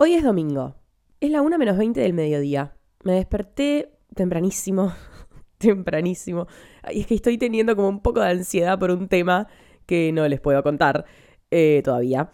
Hoy 0.00 0.14
es 0.14 0.22
domingo. 0.22 0.76
Es 1.18 1.28
la 1.32 1.42
1 1.42 1.58
menos 1.58 1.76
20 1.76 2.00
del 2.00 2.12
mediodía. 2.12 2.76
Me 3.02 3.14
desperté 3.14 3.90
tempranísimo. 4.14 4.92
tempranísimo. 5.58 6.46
Y 6.92 7.00
es 7.00 7.08
que 7.08 7.16
estoy 7.16 7.36
teniendo 7.36 7.74
como 7.74 7.88
un 7.88 8.00
poco 8.00 8.20
de 8.20 8.30
ansiedad 8.30 8.78
por 8.78 8.92
un 8.92 9.08
tema 9.08 9.48
que 9.86 10.12
no 10.12 10.28
les 10.28 10.40
puedo 10.40 10.62
contar 10.62 11.04
eh, 11.50 11.82
todavía. 11.84 12.30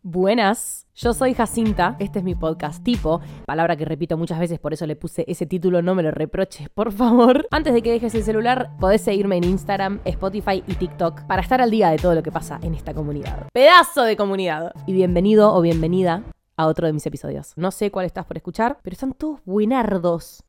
Buenas, 0.00 0.86
yo 0.98 1.14
soy 1.14 1.32
Jacinta, 1.32 1.94
este 2.00 2.18
es 2.18 2.24
mi 2.24 2.34
podcast 2.34 2.82
tipo, 2.82 3.20
palabra 3.46 3.76
que 3.76 3.84
repito 3.84 4.16
muchas 4.16 4.40
veces, 4.40 4.58
por 4.58 4.72
eso 4.72 4.84
le 4.84 4.96
puse 4.96 5.24
ese 5.28 5.46
título, 5.46 5.80
no 5.80 5.94
me 5.94 6.02
lo 6.02 6.10
reproches, 6.10 6.68
por 6.70 6.90
favor. 6.90 7.46
Antes 7.52 7.72
de 7.72 7.82
que 7.82 7.92
dejes 7.92 8.16
el 8.16 8.24
celular, 8.24 8.72
podés 8.80 9.02
seguirme 9.02 9.36
en 9.36 9.44
Instagram, 9.44 10.00
Spotify 10.04 10.64
y 10.66 10.74
TikTok 10.74 11.22
para 11.28 11.42
estar 11.42 11.60
al 11.60 11.70
día 11.70 11.90
de 11.90 11.98
todo 11.98 12.16
lo 12.16 12.22
que 12.24 12.32
pasa 12.32 12.58
en 12.62 12.74
esta 12.74 12.94
comunidad. 12.94 13.46
Pedazo 13.52 14.02
de 14.02 14.16
comunidad. 14.16 14.72
Y 14.88 14.92
bienvenido 14.92 15.54
o 15.54 15.60
bienvenida 15.60 16.24
a 16.56 16.66
otro 16.66 16.88
de 16.88 16.92
mis 16.92 17.06
episodios. 17.06 17.52
No 17.54 17.70
sé 17.70 17.92
cuál 17.92 18.06
estás 18.06 18.26
por 18.26 18.36
escuchar, 18.36 18.80
pero 18.82 18.94
están 18.94 19.12
todos 19.12 19.38
buenardos. 19.44 20.42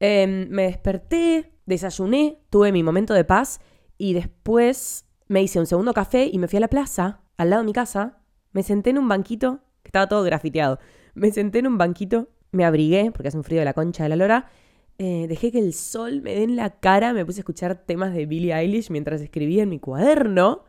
Em, 0.00 0.50
me 0.50 0.64
desperté, 0.64 1.54
desayuné, 1.64 2.42
tuve 2.50 2.72
mi 2.72 2.82
momento 2.82 3.14
de 3.14 3.24
paz 3.24 3.60
y 3.96 4.12
después 4.12 5.06
me 5.28 5.42
hice 5.42 5.60
un 5.60 5.66
segundo 5.66 5.94
café 5.94 6.28
y 6.30 6.38
me 6.38 6.46
fui 6.46 6.58
a 6.58 6.60
la 6.60 6.68
plaza 6.68 7.22
al 7.38 7.48
lado 7.48 7.62
de 7.62 7.66
mi 7.66 7.72
casa, 7.72 8.19
me 8.52 8.62
senté 8.62 8.90
en 8.90 8.98
un 8.98 9.08
banquito, 9.08 9.60
que 9.82 9.88
estaba 9.88 10.08
todo 10.08 10.22
grafiteado, 10.22 10.78
me 11.14 11.30
senté 11.32 11.60
en 11.60 11.66
un 11.66 11.78
banquito, 11.78 12.28
me 12.52 12.64
abrigué, 12.64 13.10
porque 13.12 13.28
hace 13.28 13.36
un 13.36 13.44
frío 13.44 13.60
de 13.60 13.64
la 13.64 13.74
concha 13.74 14.02
de 14.04 14.08
la 14.08 14.16
lora, 14.16 14.50
eh, 14.98 15.26
dejé 15.28 15.50
que 15.50 15.58
el 15.58 15.72
sol 15.72 16.20
me 16.20 16.34
dé 16.34 16.42
en 16.42 16.56
la 16.56 16.78
cara, 16.78 17.12
me 17.12 17.24
puse 17.24 17.40
a 17.40 17.42
escuchar 17.42 17.74
temas 17.74 18.12
de 18.12 18.26
Billie 18.26 18.54
Eilish 18.54 18.90
mientras 18.90 19.20
escribía 19.20 19.62
en 19.62 19.70
mi 19.70 19.78
cuaderno 19.78 20.64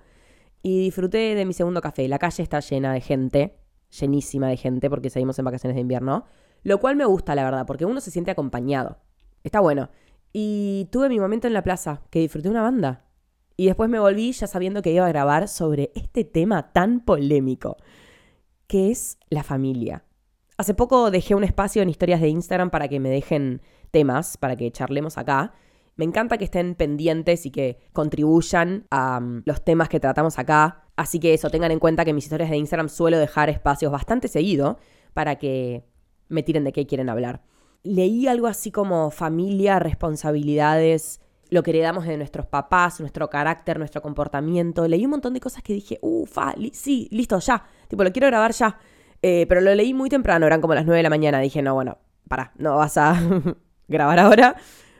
y 0.64 0.84
disfruté 0.84 1.36
de 1.36 1.46
mi 1.46 1.54
segundo 1.54 1.82
café. 1.82 2.08
La 2.08 2.20
calle 2.20 2.44
está 2.44 2.60
llena 2.60 2.94
de 2.94 3.02
gente, 3.02 3.58
llenísima 4.00 4.48
de 4.48 4.58
gente, 4.58 4.90
porque 4.90 5.10
seguimos 5.10 5.38
en 5.40 5.46
vacaciones 5.46 5.76
de 5.76 5.82
invierno, 5.82 6.26
lo 6.64 6.80
cual 6.80 6.96
me 6.96 7.06
gusta, 7.06 7.36
la 7.36 7.44
verdad, 7.44 7.66
porque 7.66 7.86
uno 7.86 8.00
se 8.00 8.12
siente 8.12 8.32
acompañado. 8.32 9.00
Está 9.44 9.60
bueno. 9.60 9.90
Y 10.32 10.88
tuve 10.92 11.10
mi 11.10 11.20
momento 11.20 11.48
en 11.48 11.54
la 11.54 11.64
plaza, 11.64 12.02
que 12.10 12.20
disfruté 12.20 12.50
una 12.50 12.62
banda. 12.62 13.04
Y 13.62 13.68
después 13.68 13.92
me 13.92 14.00
volví 14.00 14.32
ya 14.32 14.48
sabiendo 14.48 14.82
que 14.82 14.92
iba 14.92 15.06
a 15.06 15.10
grabar 15.10 15.48
sobre 15.48 15.92
este 15.94 16.24
tema 16.24 16.74
tan 16.74 17.00
polémico, 17.00 17.78
que 18.66 18.90
es 18.90 19.20
la 19.30 19.44
familia. 19.44 20.04
Hace 20.58 20.74
poco 20.74 21.12
dejé 21.12 21.36
un 21.36 21.44
espacio 21.44 21.84
en 21.84 21.90
historias 21.90 22.22
de 22.22 22.30
Instagram 22.30 22.72
para 22.72 22.88
que 22.88 23.00
me 23.00 23.12
dejen 23.12 23.62
temas, 23.92 24.36
para 24.38 24.56
que 24.56 24.72
charlemos 24.72 25.20
acá. 25.20 25.54
Me 25.96 26.06
encanta 26.06 26.40
que 26.40 26.46
estén 26.46 26.74
pendientes 26.74 27.46
y 27.46 27.52
que 27.52 27.78
contribuyan 27.94 28.88
a 28.90 29.20
um, 29.22 29.44
los 29.46 29.64
temas 29.64 29.90
que 29.90 30.00
tratamos 30.00 30.40
acá. 30.40 30.86
Así 30.96 31.20
que 31.20 31.36
eso, 31.36 31.52
tengan 31.52 31.70
en 31.70 31.78
cuenta 31.78 32.04
que 32.04 32.14
mis 32.14 32.24
historias 32.24 32.50
de 32.50 32.58
Instagram 32.58 32.90
suelo 32.90 33.20
dejar 33.20 33.52
espacios 33.52 33.92
bastante 33.92 34.28
seguido 34.28 34.80
para 35.14 35.36
que 35.36 35.86
me 36.30 36.42
tiren 36.42 36.64
de 36.64 36.72
qué 36.72 36.88
quieren 36.88 37.10
hablar. 37.10 37.44
Leí 37.84 38.26
algo 38.26 38.48
así 38.48 38.72
como 38.72 39.12
familia, 39.12 39.78
responsabilidades, 39.78 41.22
lo 41.52 41.64
que 41.64 41.72
heredamos 41.72 42.06
de 42.06 42.18
nuestros 42.18 42.46
papás, 42.46 43.02
nuestro 43.02 43.30
carácter, 43.30 43.78
nuestro 43.78 44.02
comportamiento. 44.02 44.88
Leí 44.88 45.04
un 45.04 45.12
montón 45.12 45.34
de 45.34 45.42
cosas 45.42 45.62
que 45.62 45.74
dije, 45.74 46.00
ufa, 46.02 46.56
sí, 46.72 47.10
listo, 47.12 47.38
ya. 47.40 47.66
Tipo, 47.90 48.06
lo 48.06 48.12
quiero 48.14 48.28
grabar 48.28 48.54
ya. 48.54 48.80
Eh, 49.22 49.46
pero 49.50 49.60
lo 49.60 49.76
leí 49.76 49.94
muy 49.94 50.10
temprano, 50.10 50.48
eran 50.48 50.62
como 50.62 50.74
las 50.74 50.86
9 50.86 50.98
de 50.98 51.04
la 51.04 51.10
mañana. 51.10 51.42
Dije, 51.42 51.62
no, 51.62 51.74
bueno, 51.74 51.98
para, 52.30 52.54
no 52.56 52.78
vas 52.78 52.98
a 52.98 53.22
grabar 53.90 54.20
ahora. 54.20 54.56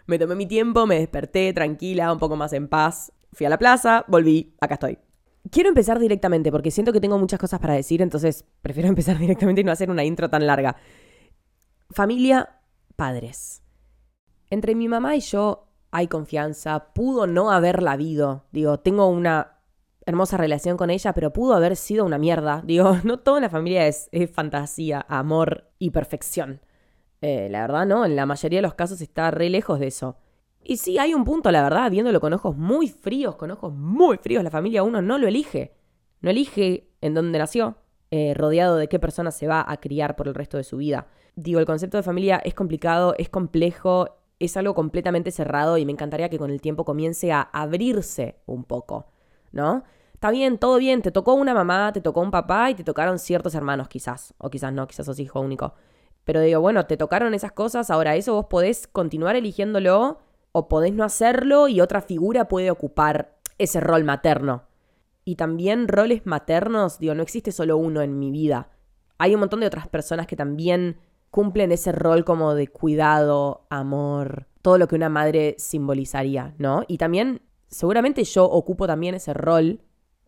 Me 0.08 0.20
tomé 0.20 0.36
mi 0.36 0.46
tiempo, 0.46 0.86
me 0.86 1.00
desperté 1.00 1.54
tranquila, 1.54 2.12
un 2.12 2.20
poco 2.20 2.36
más 2.36 2.52
en 2.52 2.68
paz. 2.68 3.14
Fui 3.32 3.46
a 3.46 3.50
la 3.50 3.58
plaza, 3.58 4.04
volví, 4.10 4.54
acá 4.60 4.74
estoy. 4.74 5.00
Quiero 5.50 5.70
empezar 5.70 6.00
directamente 6.00 6.52
porque 6.52 6.70
siento 6.70 6.92
que 6.92 7.00
tengo 7.00 7.18
muchas 7.18 7.40
cosas 7.40 7.62
para 7.62 7.76
decir, 7.76 8.02
entonces 8.02 8.44
prefiero 8.62 8.90
empezar 8.90 9.18
directamente 9.18 9.62
y 9.62 9.64
no 9.64 9.72
hacer 9.72 9.90
una 9.90 10.04
intro 10.04 10.30
tan 10.30 10.46
larga. 10.46 10.76
Familia, 11.92 12.60
padres. 12.98 13.64
Entre 14.50 14.76
mi 14.76 14.90
mamá 14.90 15.16
y 15.16 15.22
yo 15.22 15.71
hay 15.92 16.08
confianza, 16.08 16.94
pudo 16.94 17.28
no 17.28 17.52
haberla 17.52 17.94
habido. 17.94 18.46
Digo, 18.52 18.80
tengo 18.80 19.08
una 19.08 19.58
hermosa 20.06 20.38
relación 20.38 20.78
con 20.78 20.90
ella, 20.90 21.14
pero 21.14 21.34
pudo 21.34 21.54
haber 21.54 21.76
sido 21.76 22.06
una 22.06 22.18
mierda. 22.18 22.62
Digo, 22.66 22.98
no 23.04 23.20
toda 23.20 23.42
la 23.42 23.50
familia 23.50 23.88
es, 23.88 24.10
fantasía, 24.34 25.06
amor 25.08 25.70
y 25.78 25.92
perfección. 25.92 26.62
Eh, 27.22 27.50
la 27.52 27.62
verdad, 27.62 27.86
no, 27.86 28.06
en 28.06 28.16
la 28.16 28.26
mayoría 28.26 28.60
de 28.60 28.64
los 28.64 28.74
casos 28.74 29.02
está 29.02 29.30
re 29.32 29.50
lejos 29.50 29.80
de 29.80 29.88
eso. 29.88 30.18
Y 30.64 30.78
sí, 30.78 30.98
hay 30.98 31.14
un 31.14 31.24
punto, 31.24 31.52
la 31.52 31.64
verdad, 31.64 31.90
viéndolo 31.92 32.20
con 32.20 32.34
ojos 32.34 32.56
muy 32.56 32.88
fríos, 32.88 33.36
con 33.36 33.52
ojos 33.52 33.74
muy 33.74 34.18
fríos, 34.18 34.44
la 34.44 34.52
familia 34.52 34.84
uno 34.84 35.02
no 35.02 35.18
lo 35.18 35.28
elige. 35.28 35.74
No 36.22 36.30
elige 36.30 36.92
en 37.02 37.16
dónde 37.16 37.40
nació, 37.40 37.78
eh, 38.12 38.34
rodeado 38.36 38.78
de 38.78 38.88
qué 38.88 39.00
persona 39.00 39.32
se 39.32 39.48
va 39.48 39.66
a 39.68 39.78
criar 39.78 40.16
por 40.16 40.28
el 40.28 40.36
resto 40.36 40.58
de 40.58 40.64
su 40.64 40.78
vida. 40.78 41.08
Digo, 41.36 41.60
el 41.60 41.66
concepto 41.66 41.98
de 41.98 42.04
familia 42.04 42.40
es 42.44 42.54
complicado, 42.54 43.16
es 43.18 43.30
complejo, 43.30 44.21
es 44.42 44.58
algo 44.58 44.74
completamente 44.74 45.32
cerrado 45.32 45.78
y 45.78 45.86
me 45.86 45.92
encantaría 45.92 46.30
que 46.30 46.40
con 46.40 46.52
el 46.52 46.62
tiempo 46.62 46.86
comience 46.86 47.32
a 47.32 47.42
abrirse 47.42 48.38
un 48.46 48.64
poco, 48.64 49.06
¿no? 49.52 49.84
Está 50.14 50.32
bien, 50.32 50.58
todo 50.58 50.78
bien, 50.78 51.02
te 51.02 51.12
tocó 51.12 51.34
una 51.34 51.54
mamá, 51.54 51.92
te 51.94 52.02
tocó 52.02 52.22
un 52.22 52.32
papá 52.32 52.70
y 52.70 52.76
te 52.76 52.84
tocaron 52.84 53.18
ciertos 53.20 53.56
hermanos 53.56 53.88
quizás, 53.88 54.34
o 54.38 54.50
quizás 54.50 54.72
no, 54.72 54.88
quizás 54.88 55.06
sos 55.06 55.20
hijo 55.20 55.40
único. 55.40 55.74
Pero 56.24 56.42
digo, 56.42 56.62
bueno, 56.62 56.86
te 56.86 56.98
tocaron 56.98 57.34
esas 57.34 57.52
cosas, 57.52 57.90
ahora 57.90 58.16
eso 58.16 58.34
vos 58.34 58.46
podés 58.46 58.88
continuar 58.88 59.36
eligiéndolo 59.36 60.20
o 60.52 60.68
podés 60.68 60.94
no 60.94 61.04
hacerlo 61.04 61.68
y 61.68 61.82
otra 61.82 62.02
figura 62.02 62.48
puede 62.48 62.72
ocupar 62.72 63.38
ese 63.58 63.80
rol 63.80 64.04
materno. 64.04 64.64
Y 65.24 65.36
también 65.36 65.88
roles 65.88 66.26
maternos, 66.26 67.00
digo, 67.00 67.16
no 67.16 67.24
existe 67.24 67.52
solo 67.52 67.78
uno 67.78 68.02
en 68.02 68.20
mi 68.20 68.32
vida. 68.32 68.70
Hay 69.18 69.34
un 69.34 69.40
montón 69.40 69.60
de 69.60 69.68
otras 69.68 69.88
personas 69.88 70.28
que 70.28 70.36
también 70.36 70.98
cumplen 71.32 71.72
ese 71.72 71.92
rol 71.92 72.24
como 72.26 72.54
de 72.54 72.68
cuidado, 72.68 73.66
amor, 73.70 74.48
todo 74.62 74.78
lo 74.78 74.88
que 74.88 74.96
una 74.96 75.10
madre 75.10 75.56
simbolizaría, 75.58 76.54
¿no? 76.58 76.84
Y 76.88 76.98
también, 76.98 77.42
seguramente 77.68 78.24
yo 78.26 78.46
ocupo 78.46 78.86
también 78.86 79.16
ese 79.16 79.34
rol 79.34 79.82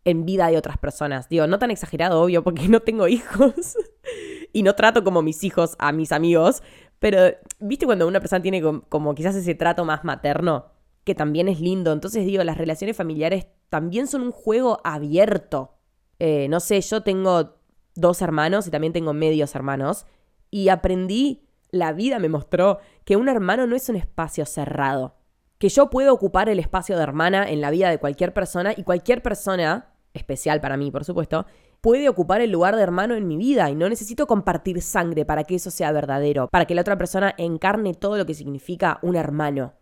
en 0.06 0.26
vida 0.26 0.48
de 0.48 0.58
otras 0.58 0.78
personas. 0.78 1.30
Digo, 1.30 1.46
no 1.46 1.60
tan 1.60 1.72
exagerado, 1.72 2.22
obvio, 2.22 2.44
porque 2.44 2.68
no 2.68 2.80
tengo 2.80 3.08
hijos 3.08 3.78
y 4.54 4.64
no 4.64 4.76
trato 4.76 5.04
como 5.04 5.22
mis 5.22 5.44
hijos 5.44 5.76
a 5.78 5.92
mis 5.92 6.12
amigos, 6.12 6.64
pero, 7.04 7.36
¿viste 7.60 7.86
cuando 7.86 8.08
una 8.08 8.22
persona 8.22 8.42
tiene 8.42 8.62
como, 8.62 9.14
quizás 9.14 9.36
ese 9.36 9.56
trato 9.56 9.84
más 9.84 10.06
materno? 10.06 10.68
Que 11.04 11.14
también 11.14 11.50
es 11.50 11.60
lindo. 11.60 11.92
Entonces 11.92 12.26
digo, 12.26 12.42
las 12.46 12.58
relaciones 12.58 12.96
familiares 12.96 13.48
también 13.68 14.08
son 14.08 14.22
un 14.22 14.32
juego 14.32 14.80
abierto. 14.86 15.76
Eh, 16.20 16.48
no 16.48 16.62
sé, 16.62 16.80
yo 16.80 17.04
tengo 17.04 17.58
dos 17.94 18.22
hermanos 18.22 18.68
y 18.68 18.72
también 18.72 18.94
tengo 18.94 19.12
medios 19.12 19.54
hermanos 19.54 20.06
y 20.54 20.70
aprendí, 20.70 21.42
la 21.72 21.94
vida 21.94 22.20
me 22.20 22.30
mostró, 22.30 22.78
que 23.06 23.16
un 23.16 23.28
hermano 23.28 23.66
no 23.66 23.76
es 23.76 23.90
un 23.90 23.96
espacio 23.96 24.46
cerrado. 24.46 25.16
Que 25.58 25.68
yo 25.68 25.90
puedo 25.90 26.14
ocupar 26.14 26.48
el 26.48 26.60
espacio 26.60 26.96
de 26.96 27.02
hermana 27.02 27.50
en 27.50 27.60
la 27.60 27.72
vida 27.72 27.90
de 27.90 27.98
cualquier 27.98 28.36
persona 28.36 28.72
y 28.78 28.84
cualquier 28.84 29.24
persona, 29.24 29.96
especial 30.14 30.62
para 30.62 30.78
mí 30.78 30.92
por 30.92 31.06
supuesto, 31.06 31.48
puede 31.82 32.08
ocupar 32.08 32.42
el 32.42 32.52
lugar 32.52 32.76
de 32.76 32.84
hermano 32.84 33.16
en 33.16 33.28
mi 33.28 33.36
vida 33.36 33.68
y 33.72 33.76
no 33.76 33.90
necesito 33.90 34.28
compartir 34.28 34.80
sangre 34.84 35.26
para 35.26 35.44
que 35.44 35.56
eso 35.56 35.72
sea 35.72 35.92
verdadero, 35.92 36.50
para 36.50 36.66
que 36.66 36.76
la 36.76 36.82
otra 36.82 37.00
persona 37.00 37.34
encarne 37.40 37.96
todo 37.96 38.16
lo 38.18 38.28
que 38.28 38.36
significa 38.36 39.00
un 39.02 39.16
hermano 39.16 39.74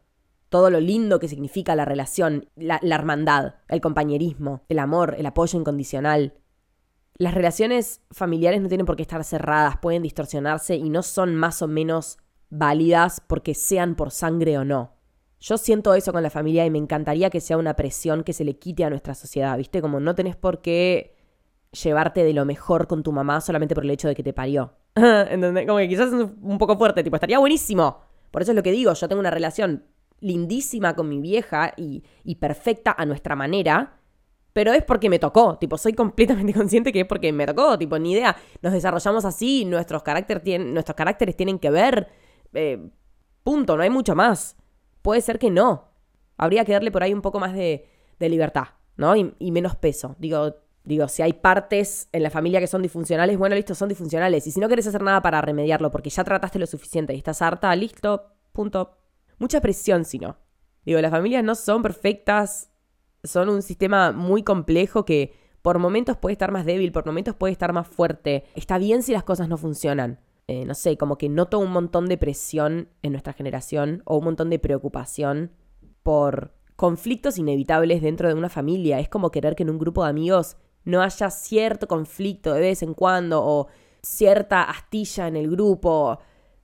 todo 0.47 0.69
lo 0.69 0.81
lindo 0.81 1.17
que 1.19 1.29
significa 1.29 1.77
la 1.77 1.85
relación, 1.85 2.49
la, 2.57 2.77
la, 2.83 2.95
hermandad, 2.95 3.55
el 3.69 3.79
compañerismo, 3.79 4.65
el 4.67 4.79
amor, 4.79 5.15
el 5.17 5.25
apoyo 5.25 5.57
incondicional, 5.57 6.33
las 7.21 7.35
relaciones 7.35 8.01
familiares 8.09 8.61
no 8.61 8.67
tienen 8.67 8.87
por 8.87 8.95
qué 8.95 9.03
estar 9.03 9.23
cerradas, 9.23 9.77
pueden 9.77 10.01
distorsionarse 10.01 10.75
y 10.75 10.89
no 10.89 11.03
son 11.03 11.35
más 11.35 11.61
o 11.61 11.67
menos 11.67 12.17
válidas 12.49 13.21
porque 13.27 13.53
sean 13.53 13.93
por 13.93 14.09
sangre 14.09 14.57
o 14.57 14.65
no. 14.65 14.95
Yo 15.39 15.59
siento 15.59 15.93
eso 15.93 16.11
con 16.13 16.23
la 16.23 16.31
familia 16.31 16.65
y 16.65 16.71
me 16.71 16.79
encantaría 16.79 17.29
que 17.29 17.39
sea 17.39 17.57
una 17.57 17.75
presión 17.75 18.23
que 18.23 18.33
se 18.33 18.43
le 18.43 18.57
quite 18.57 18.85
a 18.85 18.89
nuestra 18.89 19.13
sociedad, 19.13 19.55
¿viste? 19.55 19.83
Como 19.83 19.99
no 19.99 20.15
tenés 20.15 20.35
por 20.35 20.63
qué 20.63 21.15
llevarte 21.83 22.23
de 22.23 22.33
lo 22.33 22.43
mejor 22.43 22.87
con 22.87 23.03
tu 23.03 23.11
mamá 23.11 23.39
solamente 23.39 23.75
por 23.75 23.83
el 23.83 23.91
hecho 23.91 24.07
de 24.07 24.15
que 24.15 24.23
te 24.23 24.33
parió. 24.33 24.73
Como 24.95 25.77
que 25.77 25.87
quizás 25.87 26.11
es 26.11 26.27
un 26.41 26.57
poco 26.57 26.75
fuerte, 26.75 27.03
tipo, 27.03 27.17
estaría 27.17 27.37
buenísimo. 27.37 28.01
Por 28.31 28.41
eso 28.41 28.51
es 28.51 28.55
lo 28.55 28.63
que 28.63 28.71
digo, 28.71 28.95
yo 28.95 29.07
tengo 29.07 29.19
una 29.19 29.29
relación 29.29 29.85
lindísima 30.21 30.95
con 30.95 31.07
mi 31.07 31.21
vieja 31.21 31.73
y, 31.77 32.03
y 32.23 32.35
perfecta 32.35 32.95
a 32.97 33.05
nuestra 33.05 33.35
manera, 33.35 34.00
pero 34.53 34.73
es 34.73 34.83
porque 34.83 35.09
me 35.09 35.19
tocó, 35.19 35.57
tipo, 35.57 35.77
soy 35.77 35.93
completamente 35.93 36.53
consciente 36.57 36.91
que 36.91 37.01
es 37.01 37.07
porque 37.07 37.31
me 37.31 37.45
tocó, 37.45 37.77
tipo, 37.77 37.97
ni 37.97 38.13
idea, 38.13 38.35
nos 38.61 38.73
desarrollamos 38.73 39.25
así, 39.25 39.65
nuestros, 39.65 40.03
carácter 40.03 40.41
tienen, 40.41 40.73
nuestros 40.73 40.95
caracteres 40.95 41.35
tienen 41.35 41.59
que 41.59 41.69
ver, 41.69 42.09
eh, 42.53 42.89
punto, 43.43 43.77
no 43.77 43.83
hay 43.83 43.89
mucho 43.89 44.15
más. 44.15 44.57
Puede 45.01 45.21
ser 45.21 45.39
que 45.39 45.49
no. 45.49 45.89
Habría 46.37 46.65
que 46.65 46.73
darle 46.73 46.91
por 46.91 47.03
ahí 47.03 47.13
un 47.13 47.21
poco 47.21 47.39
más 47.39 47.53
de, 47.53 47.87
de 48.19 48.29
libertad, 48.29 48.69
¿no? 48.97 49.15
Y, 49.15 49.33
y, 49.39 49.51
menos 49.51 49.75
peso. 49.75 50.15
Digo, 50.19 50.55
digo, 50.83 51.07
si 51.07 51.21
hay 51.21 51.33
partes 51.33 52.09
en 52.11 52.23
la 52.23 52.29
familia 52.29 52.59
que 52.59 52.67
son 52.67 52.81
disfuncionales, 52.81 53.37
bueno, 53.37 53.55
listo, 53.55 53.75
son 53.75 53.89
disfuncionales. 53.89 54.45
Y 54.47 54.51
si 54.51 54.59
no 54.59 54.67
querés 54.67 54.87
hacer 54.87 55.01
nada 55.01 55.21
para 55.21 55.41
remediarlo 55.41 55.91
porque 55.91 56.09
ya 56.09 56.23
trataste 56.23 56.59
lo 56.59 56.65
suficiente 56.67 57.13
y 57.13 57.17
estás 57.17 57.41
harta, 57.41 57.75
listo, 57.75 58.31
punto. 58.53 58.97
Mucha 59.37 59.61
presión, 59.61 60.05
si 60.05 60.19
no. 60.19 60.37
Digo, 60.85 60.99
las 60.99 61.11
familias 61.11 61.43
no 61.43 61.55
son 61.55 61.81
perfectas, 61.81 62.70
son 63.23 63.49
un 63.49 63.61
sistema 63.61 64.11
muy 64.11 64.43
complejo 64.43 65.05
que 65.05 65.33
Por 65.61 65.77
momentos 65.77 66.17
puede 66.17 66.33
estar 66.33 66.51
más 66.51 66.65
débil, 66.65 66.91
por 66.91 67.05
momentos 67.05 67.35
puede 67.35 67.51
estar 67.51 67.71
más 67.71 67.87
fuerte. 67.87 68.45
Está 68.55 68.79
bien 68.79 69.03
si 69.03 69.11
las 69.13 69.23
cosas 69.23 69.47
no 69.47 69.57
funcionan. 69.57 70.19
Eh, 70.47 70.65
no 70.65 70.73
sé, 70.73 70.97
como 70.97 71.17
que 71.17 71.29
noto 71.29 71.59
un 71.59 71.71
montón 71.71 72.07
de 72.07 72.17
presión 72.17 72.89
en 73.03 73.11
nuestra 73.11 73.33
generación 73.33 74.01
o 74.05 74.17
un 74.17 74.25
montón 74.25 74.49
de 74.49 74.57
preocupación 74.57 75.51
por 76.01 76.55
conflictos 76.75 77.37
inevitables 77.37 78.01
dentro 78.01 78.27
de 78.27 78.33
una 78.33 78.49
familia. 78.49 78.99
Es 78.99 79.07
como 79.07 79.29
querer 79.29 79.55
que 79.55 79.63
en 79.63 79.69
un 79.69 79.77
grupo 79.77 80.03
de 80.03 80.09
amigos 80.09 80.57
no 80.83 81.01
haya 81.01 81.29
cierto 81.29 81.87
conflicto 81.87 82.53
de 82.53 82.61
vez 82.61 82.81
en 82.81 82.95
cuando 82.95 83.43
o 83.43 83.67
cierta 84.01 84.63
astilla 84.63 85.27
en 85.27 85.35
el 85.35 85.49
grupo. 85.49 86.17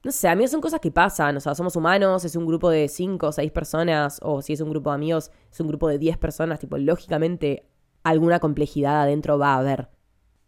No 0.07 0.13
sé, 0.13 0.29
a 0.29 0.35
mí 0.37 0.47
son 0.47 0.61
cosas 0.61 0.79
que 0.79 0.89
pasan, 0.89 1.35
o 1.35 1.41
sea, 1.41 1.53
somos 1.53 1.75
humanos, 1.75 2.23
es 2.23 2.37
un 2.37 2.45
grupo 2.45 2.69
de 2.69 2.87
cinco 2.87 3.27
o 3.27 3.31
seis 3.33 3.51
personas, 3.51 4.21
o 4.23 4.41
si 4.41 4.53
es 4.53 4.61
un 4.61 4.69
grupo 4.69 4.89
de 4.89 4.95
amigos, 4.95 5.31
es 5.51 5.59
un 5.59 5.67
grupo 5.67 5.89
de 5.89 5.99
10 5.99 6.17
personas, 6.17 6.61
tipo, 6.61 6.77
lógicamente 6.77 7.67
alguna 8.03 8.39
complejidad 8.39 9.01
adentro 9.01 9.37
va 9.37 9.55
a 9.55 9.57
haber. 9.57 9.89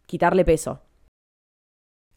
Quitarle 0.06 0.46
peso. 0.46 0.80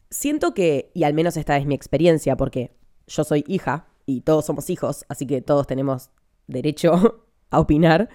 Siento 0.09 0.53
que, 0.53 0.89
y 0.93 1.03
al 1.03 1.13
menos 1.13 1.35
esta 1.35 1.57
es 1.57 1.65
mi 1.65 1.75
experiencia, 1.75 2.37
porque 2.37 2.77
yo 3.07 3.25
soy 3.25 3.43
hija 3.45 3.89
y 4.05 4.21
todos 4.21 4.45
somos 4.45 4.69
hijos, 4.69 5.03
así 5.09 5.27
que 5.27 5.41
todos 5.41 5.67
tenemos 5.67 6.11
derecho 6.47 7.25
a 7.49 7.59
opinar. 7.59 8.07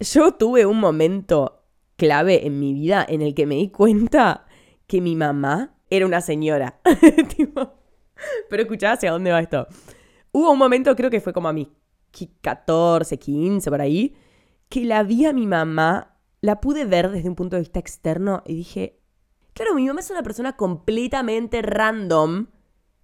Yo 0.00 0.32
tuve 0.32 0.66
un 0.66 0.80
momento 0.80 1.62
clave 1.94 2.48
en 2.48 2.58
mi 2.58 2.74
vida 2.74 3.06
en 3.08 3.22
el 3.22 3.32
que 3.32 3.46
me 3.46 3.54
di 3.54 3.68
cuenta 3.70 4.44
que 4.88 5.00
mi 5.00 5.14
mamá 5.14 5.76
era 5.88 6.04
una 6.04 6.20
señora. 6.20 6.80
pero 8.50 8.62
escuchá 8.62 8.92
hacia 8.92 9.12
dónde 9.12 9.32
va 9.32 9.40
esto. 9.40 9.66
Hubo 10.32 10.50
un 10.50 10.58
momento, 10.58 10.94
creo 10.96 11.10
que 11.10 11.20
fue 11.20 11.32
como 11.32 11.48
a 11.48 11.52
mis 11.52 11.68
14, 12.40 13.18
15, 13.18 13.70
por 13.70 13.80
ahí, 13.80 14.16
que 14.68 14.84
la 14.84 15.02
vi 15.02 15.26
a 15.26 15.32
mi 15.32 15.46
mamá, 15.46 16.16
la 16.40 16.60
pude 16.60 16.84
ver 16.84 17.10
desde 17.10 17.28
un 17.28 17.34
punto 17.34 17.56
de 17.56 17.62
vista 17.62 17.78
externo 17.78 18.42
y 18.46 18.54
dije, 18.54 19.00
claro, 19.52 19.74
mi 19.74 19.86
mamá 19.86 20.00
es 20.00 20.10
una 20.10 20.22
persona 20.22 20.56
completamente 20.56 21.62
random, 21.62 22.46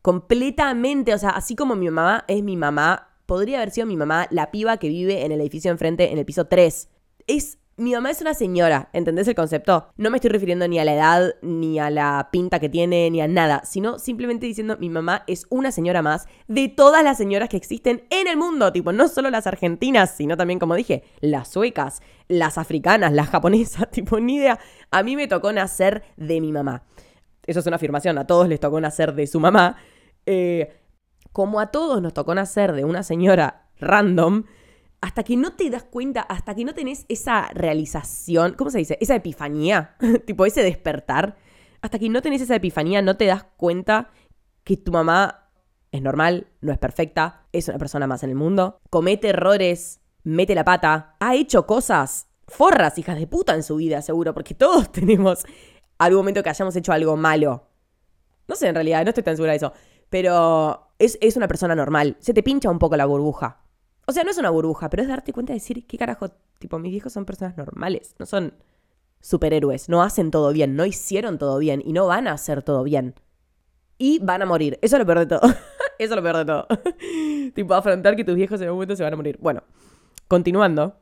completamente, 0.00 1.14
o 1.14 1.18
sea, 1.18 1.30
así 1.30 1.54
como 1.54 1.76
mi 1.76 1.90
mamá 1.90 2.24
es 2.28 2.42
mi 2.42 2.56
mamá, 2.56 3.16
podría 3.26 3.58
haber 3.58 3.70
sido 3.70 3.86
mi 3.86 3.96
mamá 3.96 4.26
la 4.30 4.50
piba 4.50 4.76
que 4.76 4.88
vive 4.88 5.24
en 5.24 5.32
el 5.32 5.40
edificio 5.40 5.70
enfrente, 5.70 6.12
en 6.12 6.18
el 6.18 6.24
piso 6.24 6.46
3. 6.46 6.88
Es 7.26 7.58
mi 7.76 7.92
mamá 7.92 8.10
es 8.10 8.20
una 8.20 8.34
señora, 8.34 8.90
¿entendés 8.92 9.26
el 9.28 9.34
concepto? 9.34 9.88
No 9.96 10.10
me 10.10 10.18
estoy 10.18 10.30
refiriendo 10.30 10.68
ni 10.68 10.78
a 10.78 10.84
la 10.84 10.94
edad, 10.94 11.34
ni 11.40 11.78
a 11.78 11.88
la 11.88 12.28
pinta 12.30 12.60
que 12.60 12.68
tiene, 12.68 13.10
ni 13.10 13.20
a 13.20 13.28
nada, 13.28 13.62
sino 13.64 13.98
simplemente 13.98 14.46
diciendo 14.46 14.76
mi 14.78 14.90
mamá 14.90 15.24
es 15.26 15.46
una 15.48 15.72
señora 15.72 16.02
más 16.02 16.26
de 16.48 16.68
todas 16.68 17.02
las 17.02 17.16
señoras 17.16 17.48
que 17.48 17.56
existen 17.56 18.04
en 18.10 18.28
el 18.28 18.36
mundo, 18.36 18.72
tipo, 18.72 18.92
no 18.92 19.08
solo 19.08 19.30
las 19.30 19.46
argentinas, 19.46 20.14
sino 20.14 20.36
también, 20.36 20.58
como 20.58 20.74
dije, 20.74 21.04
las 21.20 21.48
suecas, 21.48 22.02
las 22.28 22.58
africanas, 22.58 23.12
las 23.12 23.30
japonesas, 23.30 23.88
tipo, 23.90 24.20
ni 24.20 24.36
idea. 24.36 24.58
A 24.90 25.02
mí 25.02 25.16
me 25.16 25.26
tocó 25.26 25.52
nacer 25.52 26.02
de 26.16 26.40
mi 26.40 26.52
mamá. 26.52 26.84
Eso 27.46 27.60
es 27.60 27.66
una 27.66 27.76
afirmación, 27.76 28.18
a 28.18 28.26
todos 28.26 28.48
les 28.48 28.60
tocó 28.60 28.80
nacer 28.80 29.14
de 29.14 29.26
su 29.26 29.40
mamá. 29.40 29.76
Eh, 30.26 30.78
como 31.32 31.58
a 31.58 31.70
todos 31.70 32.02
nos 32.02 32.12
tocó 32.12 32.34
nacer 32.34 32.72
de 32.72 32.84
una 32.84 33.02
señora 33.02 33.68
random, 33.80 34.44
hasta 35.02 35.24
que 35.24 35.36
no 35.36 35.52
te 35.52 35.68
das 35.68 35.82
cuenta, 35.82 36.22
hasta 36.22 36.54
que 36.54 36.64
no 36.64 36.74
tenés 36.74 37.04
esa 37.08 37.48
realización, 37.52 38.54
¿cómo 38.54 38.70
se 38.70 38.78
dice? 38.78 38.96
Esa 39.00 39.16
epifanía, 39.16 39.96
tipo 40.26 40.46
ese 40.46 40.62
despertar, 40.62 41.36
hasta 41.82 41.98
que 41.98 42.08
no 42.08 42.22
tenés 42.22 42.40
esa 42.40 42.54
epifanía, 42.54 43.02
no 43.02 43.16
te 43.16 43.26
das 43.26 43.44
cuenta 43.56 44.10
que 44.62 44.76
tu 44.76 44.92
mamá 44.92 45.50
es 45.90 46.00
normal, 46.00 46.46
no 46.60 46.72
es 46.72 46.78
perfecta, 46.78 47.46
es 47.52 47.66
una 47.66 47.78
persona 47.78 48.06
más 48.06 48.22
en 48.22 48.30
el 48.30 48.36
mundo, 48.36 48.80
comete 48.90 49.30
errores, 49.30 50.00
mete 50.22 50.54
la 50.54 50.64
pata, 50.64 51.16
ha 51.18 51.34
hecho 51.34 51.66
cosas 51.66 52.28
forras, 52.46 52.96
hijas 52.96 53.18
de 53.18 53.26
puta 53.26 53.54
en 53.54 53.64
su 53.64 53.76
vida, 53.76 54.02
seguro, 54.02 54.32
porque 54.32 54.54
todos 54.54 54.92
tenemos 54.92 55.44
algún 55.98 56.20
momento 56.20 56.44
que 56.44 56.50
hayamos 56.50 56.76
hecho 56.76 56.92
algo 56.92 57.16
malo. 57.16 57.66
No 58.46 58.54
sé, 58.54 58.68
en 58.68 58.76
realidad, 58.76 59.02
no 59.02 59.08
estoy 59.08 59.24
tan 59.24 59.34
segura 59.34 59.50
de 59.50 59.56
eso, 59.56 59.72
pero 60.08 60.94
es, 61.00 61.18
es 61.20 61.36
una 61.36 61.48
persona 61.48 61.74
normal, 61.74 62.16
se 62.20 62.32
te 62.32 62.44
pincha 62.44 62.70
un 62.70 62.78
poco 62.78 62.96
la 62.96 63.06
burbuja. 63.06 63.61
O 64.06 64.12
sea, 64.12 64.24
no 64.24 64.30
es 64.30 64.38
una 64.38 64.50
burbuja, 64.50 64.90
pero 64.90 65.02
es 65.02 65.08
darte 65.08 65.32
cuenta 65.32 65.52
de 65.52 65.58
decir, 65.58 65.86
¿qué 65.86 65.96
carajo? 65.96 66.30
Tipo, 66.58 66.78
mis 66.78 66.90
viejos 66.90 67.12
son 67.12 67.24
personas 67.24 67.56
normales, 67.56 68.14
no 68.18 68.26
son 68.26 68.54
superhéroes, 69.20 69.88
no 69.88 70.02
hacen 70.02 70.30
todo 70.30 70.52
bien, 70.52 70.74
no 70.74 70.84
hicieron 70.84 71.38
todo 71.38 71.58
bien 71.58 71.82
y 71.84 71.92
no 71.92 72.06
van 72.06 72.26
a 72.26 72.32
hacer 72.32 72.62
todo 72.62 72.82
bien. 72.82 73.14
Y 73.98 74.18
van 74.18 74.42
a 74.42 74.46
morir. 74.46 74.78
Eso 74.82 74.96
es 74.96 75.00
lo 75.00 75.06
peor 75.06 75.20
de 75.20 75.26
todo. 75.26 75.42
Eso 75.98 76.14
es 76.14 76.16
lo 76.16 76.22
peor 76.22 76.44
todo. 76.44 76.66
tipo, 77.54 77.74
afrontar 77.74 78.16
que 78.16 78.24
tus 78.24 78.34
viejos 78.34 78.60
en 78.60 78.66
algún 78.66 78.78
momento 78.78 78.96
se 78.96 79.04
van 79.04 79.12
a 79.12 79.16
morir. 79.16 79.38
Bueno, 79.40 79.62
continuando. 80.26 80.96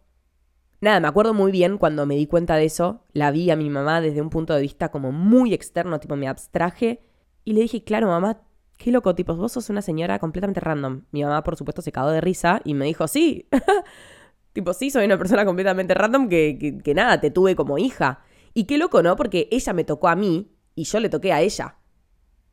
Nada, 0.82 1.00
me 1.00 1.08
acuerdo 1.08 1.34
muy 1.34 1.52
bien 1.52 1.78
cuando 1.78 2.04
me 2.06 2.16
di 2.16 2.26
cuenta 2.26 2.56
de 2.56 2.64
eso. 2.64 3.04
La 3.12 3.30
vi 3.30 3.50
a 3.50 3.56
mi 3.56 3.70
mamá 3.70 4.00
desde 4.00 4.20
un 4.20 4.30
punto 4.30 4.54
de 4.54 4.62
vista 4.62 4.90
como 4.90 5.12
muy 5.12 5.54
externo, 5.54 6.00
tipo 6.00 6.16
me 6.16 6.28
abstraje. 6.28 7.02
Y 7.44 7.52
le 7.52 7.62
dije, 7.62 7.84
claro, 7.84 8.08
mamá, 8.08 8.42
qué 8.80 8.90
loco, 8.90 9.14
tipo, 9.14 9.36
vos 9.36 9.52
sos 9.52 9.68
una 9.68 9.82
señora 9.82 10.18
completamente 10.18 10.58
random. 10.58 11.02
Mi 11.12 11.22
mamá, 11.22 11.44
por 11.44 11.54
supuesto, 11.54 11.82
se 11.82 11.92
cagó 11.92 12.08
de 12.08 12.22
risa 12.22 12.62
y 12.64 12.72
me 12.72 12.86
dijo, 12.86 13.06
sí, 13.06 13.46
tipo, 14.54 14.72
sí, 14.72 14.90
soy 14.90 15.04
una 15.04 15.18
persona 15.18 15.44
completamente 15.44 15.92
random 15.92 16.30
que, 16.30 16.80
que, 16.82 16.94
nada, 16.94 17.20
te 17.20 17.30
tuve 17.30 17.54
como 17.54 17.76
hija. 17.76 18.22
Y 18.54 18.64
qué 18.64 18.78
loco, 18.78 19.02
¿no? 19.02 19.16
Porque 19.16 19.48
ella 19.50 19.74
me 19.74 19.84
tocó 19.84 20.08
a 20.08 20.16
mí 20.16 20.56
y 20.74 20.84
yo 20.84 20.98
le 20.98 21.10
toqué 21.10 21.34
a 21.34 21.42
ella. 21.42 21.76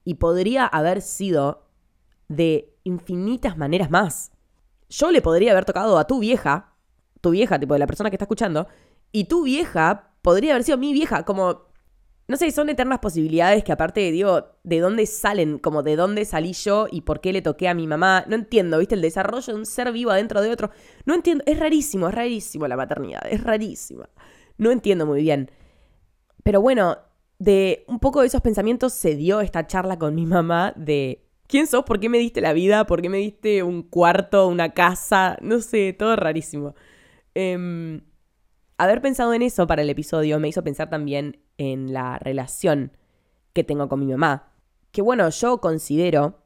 Y 0.03 0.15
podría 0.15 0.65
haber 0.65 1.01
sido 1.01 1.69
de 2.27 2.75
infinitas 2.83 3.57
maneras 3.57 3.89
más. 3.89 4.33
Yo 4.89 5.11
le 5.11 5.21
podría 5.21 5.53
haber 5.53 5.63
tocado 5.63 5.97
a 5.97 6.07
tu 6.07 6.19
vieja, 6.19 6.73
tu 7.21 7.29
vieja, 7.29 7.57
tipo 7.57 7.73
de 7.73 7.79
la 7.79 7.87
persona 7.87 8.09
que 8.09 8.17
está 8.17 8.25
escuchando, 8.25 8.67
y 9.13 9.25
tu 9.25 9.43
vieja 9.43 10.11
podría 10.21 10.51
haber 10.51 10.65
sido 10.65 10.77
mi 10.77 10.91
vieja, 10.91 11.23
como 11.23 11.66
no 12.27 12.35
sé, 12.35 12.51
son 12.51 12.69
eternas 12.69 12.99
posibilidades 12.99 13.63
que 13.63 13.71
aparte, 13.71 14.11
digo, 14.11 14.49
¿de 14.63 14.79
dónde 14.79 15.05
salen? 15.05 15.59
Como 15.59 15.81
de 15.81 15.95
dónde 15.95 16.25
salí 16.25 16.51
yo 16.51 16.87
y 16.91 17.01
por 17.01 17.21
qué 17.21 17.31
le 17.31 17.41
toqué 17.41 17.69
a 17.69 17.73
mi 17.73 17.87
mamá. 17.87 18.25
No 18.27 18.35
entiendo, 18.35 18.79
¿viste? 18.79 18.95
El 18.95 19.01
desarrollo 19.01 19.53
de 19.53 19.59
un 19.59 19.65
ser 19.65 19.93
vivo 19.93 20.11
adentro 20.11 20.41
de 20.41 20.51
otro. 20.51 20.69
No 21.05 21.13
entiendo, 21.13 21.43
es 21.47 21.57
rarísimo, 21.57 22.09
es 22.09 22.15
rarísimo 22.15 22.67
la 22.67 22.75
maternidad, 22.75 23.21
es 23.29 23.41
rarísima. 23.41 24.09
No 24.57 24.71
entiendo 24.71 25.05
muy 25.05 25.21
bien. 25.21 25.51
Pero 26.43 26.59
bueno, 26.59 26.97
de 27.39 27.85
un 27.87 27.99
poco 27.99 28.21
de 28.21 28.27
esos 28.27 28.41
pensamientos 28.41 28.93
se 28.93 29.15
dio 29.15 29.39
esta 29.39 29.65
charla 29.65 29.97
con 29.97 30.13
mi 30.13 30.25
mamá 30.25 30.73
de 30.75 31.23
¿quién 31.47 31.65
sos? 31.65 31.85
¿Por 31.85 31.99
qué 32.01 32.09
me 32.09 32.17
diste 32.17 32.41
la 32.41 32.51
vida? 32.51 32.85
¿Por 32.87 33.01
qué 33.01 33.09
me 33.09 33.19
diste 33.19 33.63
un 33.63 33.83
cuarto, 33.83 34.49
una 34.49 34.73
casa? 34.73 35.37
No 35.41 35.61
sé, 35.61 35.93
todo 35.93 36.17
rarísimo. 36.17 36.75
Eh, 37.35 38.01
haber 38.77 39.01
pensado 39.01 39.33
en 39.33 39.41
eso 39.41 39.67
para 39.67 39.81
el 39.81 39.89
episodio 39.89 40.39
me 40.39 40.47
hizo 40.47 40.63
pensar 40.63 40.89
también 40.89 41.39
en 41.57 41.93
la 41.93 42.19
relación 42.19 42.91
que 43.53 43.63
tengo 43.63 43.89
con 43.89 43.99
mi 43.99 44.07
mamá. 44.07 44.51
Que 44.91 45.01
bueno, 45.01 45.29
yo 45.29 45.59
considero 45.59 46.39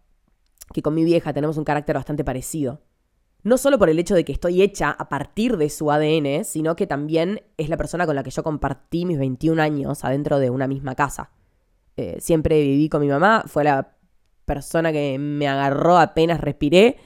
que 0.73 0.81
con 0.81 0.93
mi 0.93 1.03
vieja 1.03 1.33
tenemos 1.33 1.57
un 1.57 1.63
carácter 1.63 1.95
bastante 1.95 2.23
parecido. 2.23 2.81
No 3.43 3.57
solo 3.57 3.79
por 3.79 3.89
el 3.89 3.97
hecho 3.97 4.13
de 4.13 4.23
que 4.23 4.31
estoy 4.31 4.61
hecha 4.61 4.91
a 4.91 5.09
partir 5.09 5.57
de 5.57 5.69
su 5.69 5.91
ADN, 5.91 6.45
sino 6.45 6.75
que 6.75 6.85
también 6.85 7.41
es 7.57 7.69
la 7.69 7.77
persona 7.77 8.05
con 8.05 8.15
la 8.15 8.23
que 8.23 8.29
yo 8.29 8.43
compartí 8.43 9.05
mis 9.05 9.17
21 9.17 9.61
años 9.61 10.03
adentro 10.03 10.39
de 10.39 10.49
una 10.51 10.67
misma 10.67 10.95
casa. 10.95 11.31
Eh, 11.97 12.17
siempre 12.19 12.61
viví 12.61 12.87
con 12.87 13.01
mi 13.01 13.07
mamá, 13.07 13.43
fue 13.47 13.63
la 13.63 13.95
persona 14.45 14.91
que 14.91 15.17
me 15.17 15.47
agarró 15.47 15.97
apenas 15.97 16.39
respiré. 16.39 16.97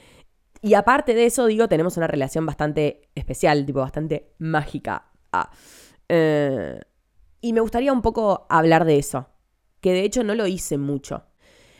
Y 0.60 0.74
aparte 0.74 1.14
de 1.14 1.26
eso, 1.26 1.46
digo, 1.46 1.68
tenemos 1.68 1.96
una 1.96 2.06
relación 2.06 2.44
bastante 2.44 3.08
especial, 3.14 3.64
tipo 3.64 3.80
bastante 3.80 4.34
mágica. 4.38 5.06
Eh, 6.08 6.80
y 7.40 7.52
me 7.52 7.60
gustaría 7.60 7.92
un 7.92 8.02
poco 8.02 8.46
hablar 8.48 8.84
de 8.84 8.98
eso, 8.98 9.28
que 9.80 9.92
de 9.92 10.02
hecho 10.02 10.24
no 10.24 10.34
lo 10.34 10.46
hice 10.46 10.78
mucho. 10.78 11.24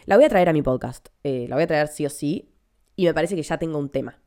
La 0.04 0.16
voy 0.16 0.25
a 0.25 0.28
traer 0.28 0.48
a 0.48 0.52
mi 0.52 0.62
podcast, 0.62 1.08
eh, 1.25 1.46
la 1.48 1.56
voy 1.56 1.64
a 1.64 1.66
traer 1.66 1.88
sí 1.88 2.06
o 2.06 2.10
sí, 2.10 2.54
y 2.94 3.04
me 3.04 3.14
parece 3.14 3.34
que 3.34 3.42
ya 3.42 3.58
tengo 3.58 3.78
un 3.78 3.88
tema. 3.88 4.20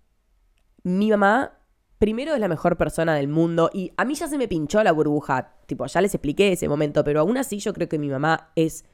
Mi 0.83 1.09
mamá, 1.09 1.59
primero 1.97 2.33
es 2.33 2.39
la 2.39 2.47
mejor 2.47 2.77
persona 2.77 3.15
del 3.15 3.27
mundo, 3.27 3.69
y 3.73 3.91
a 3.95 4.05
mí 4.05 4.15
ya 4.15 4.27
se 4.27 4.37
me 4.37 4.47
pinchó 4.47 4.83
la 4.83 4.91
burbuja, 4.91 5.55
tipo, 5.65 5.85
ya 5.85 6.01
les 6.01 6.13
expliqué 6.13 6.51
ese 6.51 6.67
momento, 6.67 7.03
pero 7.03 7.21
aún 7.21 7.37
así 7.37 7.59
yo 7.59 7.73
creo 7.73 7.87
que 7.87 7.99
mi 7.99 8.09
mamá 8.09 8.51
es 8.55 8.85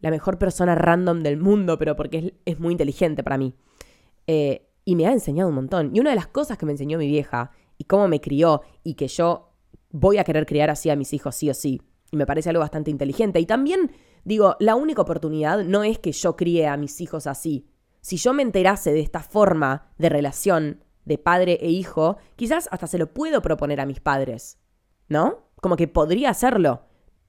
la 0.00 0.10
mejor 0.10 0.38
persona 0.38 0.74
random 0.74 1.22
del 1.22 1.38
mundo, 1.38 1.78
pero 1.78 1.96
porque 1.96 2.34
es, 2.44 2.60
muy 2.60 2.72
inteligente 2.72 3.22
para 3.22 3.38
mí. 3.38 3.54
Eh, 4.26 4.68
y 4.84 4.94
me 4.96 5.06
ha 5.06 5.12
enseñado 5.12 5.48
un 5.48 5.54
montón. 5.54 5.90
Y 5.94 6.00
una 6.00 6.10
de 6.10 6.16
las 6.16 6.26
cosas 6.26 6.58
que 6.58 6.66
me 6.66 6.72
enseñó 6.72 6.98
mi 6.98 7.06
vieja, 7.06 7.52
y 7.78 7.84
cómo 7.84 8.08
me 8.08 8.20
crió, 8.20 8.62
y 8.84 8.94
que 8.94 9.08
yo 9.08 9.55
voy 9.98 10.18
a 10.18 10.24
querer 10.24 10.44
criar 10.44 10.68
así 10.68 10.90
a 10.90 10.96
mis 10.96 11.12
hijos 11.12 11.34
sí 11.34 11.48
o 11.48 11.54
sí. 11.54 11.80
Y 12.12 12.16
me 12.16 12.26
parece 12.26 12.50
algo 12.50 12.60
bastante 12.60 12.90
inteligente. 12.90 13.40
Y 13.40 13.46
también, 13.46 13.90
digo, 14.24 14.56
la 14.60 14.76
única 14.76 15.02
oportunidad 15.02 15.64
no 15.64 15.84
es 15.84 15.98
que 15.98 16.12
yo 16.12 16.36
críe 16.36 16.66
a 16.66 16.76
mis 16.76 17.00
hijos 17.00 17.26
así. 17.26 17.66
Si 18.00 18.18
yo 18.18 18.32
me 18.32 18.42
enterase 18.42 18.92
de 18.92 19.00
esta 19.00 19.20
forma 19.20 19.90
de 19.98 20.08
relación 20.08 20.84
de 21.04 21.18
padre 21.18 21.58
e 21.62 21.70
hijo, 21.70 22.18
quizás 22.36 22.68
hasta 22.70 22.86
se 22.86 22.98
lo 22.98 23.12
puedo 23.12 23.40
proponer 23.40 23.80
a 23.80 23.86
mis 23.86 24.00
padres. 24.00 24.58
¿No? 25.08 25.48
Como 25.60 25.76
que 25.76 25.88
podría 25.88 26.30
hacerlo. 26.30 26.82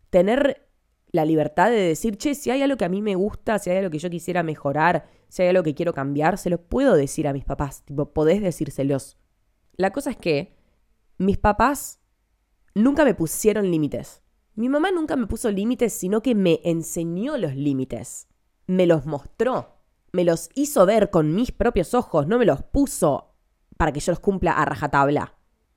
Tener 0.10 0.68
la 1.12 1.24
libertad 1.24 1.70
de 1.70 1.78
decir, 1.78 2.18
che, 2.18 2.36
si 2.36 2.52
hay 2.52 2.62
algo 2.62 2.76
que 2.76 2.86
a 2.86 2.90
mí 2.90 3.02
me 3.02 3.16
gusta, 3.16 3.60
si 3.60 3.70
hay 3.70 3.78
algo 3.78 3.90
que 3.90 4.00
yo 4.00 4.10
quisiera 4.10 4.44
mejorar, 4.44 5.08
si 5.30 5.42
hay 5.42 5.50
algo 5.50 5.64
que 5.64 5.74
quiero 5.74 5.94
cambiar, 5.94 6.38
se 6.38 6.50
lo 6.50 6.62
puedo 6.62 6.96
decir 6.96 7.28
a 7.28 7.34
mis 7.34 7.46
papás. 7.46 7.84
Tipo, 7.86 8.14
podés 8.14 8.42
decírselos. 8.42 9.18
La 9.78 9.92
cosa 9.92 10.12
es 10.12 10.18
que 10.18 10.58
mis 11.18 11.38
papás 11.38 11.97
nunca 12.78 13.04
me 13.04 13.14
pusieron 13.14 13.70
límites. 13.70 14.22
Mi 14.56 14.70
mamá 14.70 14.92
nunca 14.92 15.16
me 15.16 15.28
puso 15.28 15.52
límites, 15.52 15.94
sino 15.94 16.22
que 16.22 16.36
me 16.36 16.62
enseñó 16.64 17.38
los 17.38 17.56
límites. 17.56 18.28
Me 18.66 18.86
los 18.86 19.06
mostró. 19.06 19.78
Me 20.12 20.24
los 20.24 20.50
hizo 20.56 20.86
ver 20.86 21.10
con 21.10 21.36
mis 21.36 21.52
propios 21.52 21.94
ojos, 21.94 22.28
no 22.28 22.40
me 22.40 22.46
los 22.46 22.64
puso 22.64 23.36
para 23.78 23.92
que 23.92 24.00
yo 24.00 24.12
los 24.12 24.20
cumpla 24.20 24.54
a 24.54 24.66
rajatabla. 24.66 25.36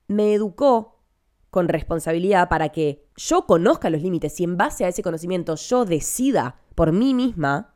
Me 0.08 0.32
educó 0.32 1.04
con 1.50 1.68
responsabilidad 1.68 2.48
para 2.48 2.70
que 2.70 3.08
yo 3.16 3.46
conozca 3.46 3.90
los 3.90 4.02
límites 4.02 4.38
y 4.40 4.44
en 4.44 4.56
base 4.56 4.84
a 4.84 4.88
ese 4.88 5.02
conocimiento 5.02 5.56
yo 5.56 5.84
decida 5.84 6.60
por 6.74 6.92
mí 6.92 7.12
misma 7.12 7.74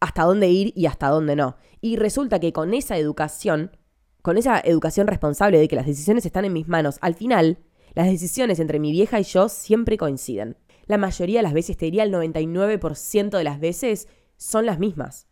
hasta 0.00 0.24
dónde 0.24 0.50
ir 0.50 0.72
y 0.76 0.86
hasta 0.86 1.08
dónde 1.08 1.36
no. 1.36 1.56
Y 1.80 1.96
resulta 1.96 2.40
que 2.40 2.52
con 2.52 2.74
esa 2.74 2.98
educación, 2.98 3.76
con 4.20 4.36
esa 4.36 4.60
educación 4.60 5.06
responsable 5.06 5.58
de 5.58 5.68
que 5.68 5.76
las 5.76 5.86
decisiones 5.86 6.26
están 6.26 6.44
en 6.44 6.52
mis 6.52 6.68
manos, 6.68 6.98
al 7.00 7.14
final 7.14 7.58
las 7.94 8.06
decisiones 8.06 8.58
entre 8.58 8.78
mi 8.78 8.90
vieja 8.90 9.20
y 9.20 9.24
yo 9.24 9.48
siempre 9.48 9.96
coinciden. 9.96 10.56
La 10.86 10.98
mayoría 10.98 11.38
de 11.38 11.44
las 11.44 11.52
veces, 11.52 11.76
te 11.76 11.86
diría 11.86 12.02
el 12.02 12.12
99% 12.12 13.30
de 13.30 13.44
las 13.44 13.60
veces, 13.60 14.08
son 14.36 14.66
las 14.66 14.78
mismas. 14.78 15.26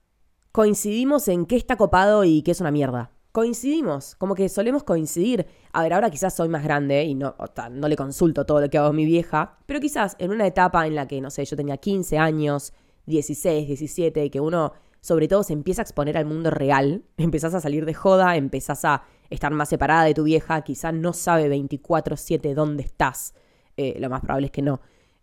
Coincidimos 0.52 1.28
en 1.28 1.46
qué 1.46 1.56
está 1.56 1.76
copado 1.76 2.24
y 2.24 2.42
qué 2.42 2.52
es 2.52 2.60
una 2.60 2.70
mierda. 2.70 3.12
Coincidimos, 3.32 4.16
como 4.16 4.34
que 4.34 4.48
solemos 4.48 4.82
coincidir. 4.82 5.46
A 5.72 5.82
ver, 5.82 5.92
ahora 5.92 6.10
quizás 6.10 6.34
soy 6.34 6.48
más 6.48 6.64
grande 6.64 7.04
y 7.04 7.14
no, 7.14 7.36
no 7.70 7.88
le 7.88 7.96
consulto 7.96 8.44
todo 8.44 8.60
lo 8.60 8.68
que 8.68 8.78
hago 8.78 8.88
a 8.88 8.92
mi 8.92 9.04
vieja, 9.04 9.58
pero 9.66 9.78
quizás 9.78 10.16
en 10.18 10.32
una 10.32 10.46
etapa 10.46 10.86
en 10.86 10.96
la 10.96 11.06
que, 11.06 11.20
no 11.20 11.30
sé, 11.30 11.44
yo 11.44 11.56
tenía 11.56 11.76
15 11.76 12.18
años, 12.18 12.72
16, 13.06 13.68
17, 13.68 14.30
que 14.30 14.40
uno 14.40 14.72
sobre 15.00 15.28
todo 15.28 15.42
se 15.42 15.52
empieza 15.52 15.82
a 15.82 15.84
exponer 15.84 16.16
al 16.16 16.26
mundo 16.26 16.50
real, 16.50 17.04
empezás 17.16 17.54
a 17.54 17.60
salir 17.60 17.86
de 17.86 17.94
joda, 17.94 18.36
empezás 18.36 18.84
a 18.84 19.04
estar 19.30 19.52
más 19.52 19.68
separada 19.68 20.04
de 20.04 20.14
tu 20.14 20.24
vieja, 20.24 20.62
quizás 20.62 20.94
no 20.94 21.12
sabe 21.12 21.48
24/7 21.48 22.54
dónde 22.54 22.82
estás, 22.82 23.34
eh, 23.76 23.96
lo 24.00 24.10
más 24.10 24.20
probable 24.20 24.46
es 24.46 24.52
que 24.52 24.62
no. 24.62 24.80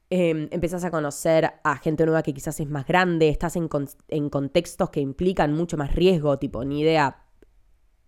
Eh, 0.10 0.48
empezás 0.51 0.86
a 0.86 0.91
conocer 0.91 1.55
a 1.65 1.77
gente 1.77 2.05
nueva 2.05 2.24
que 2.24 2.34
quizás 2.34 2.60
es 2.62 2.69
más 2.69 2.88
grande, 2.88 3.27
estás 3.27 3.57
en, 3.57 3.67
en 4.07 4.29
contextos 4.29 4.89
que 4.89 5.01
implican 5.01 5.53
mucho 5.53 5.75
más 5.75 5.93
riesgo, 5.93 6.39
tipo, 6.39 6.63
ni 6.63 6.79
idea, 6.79 7.27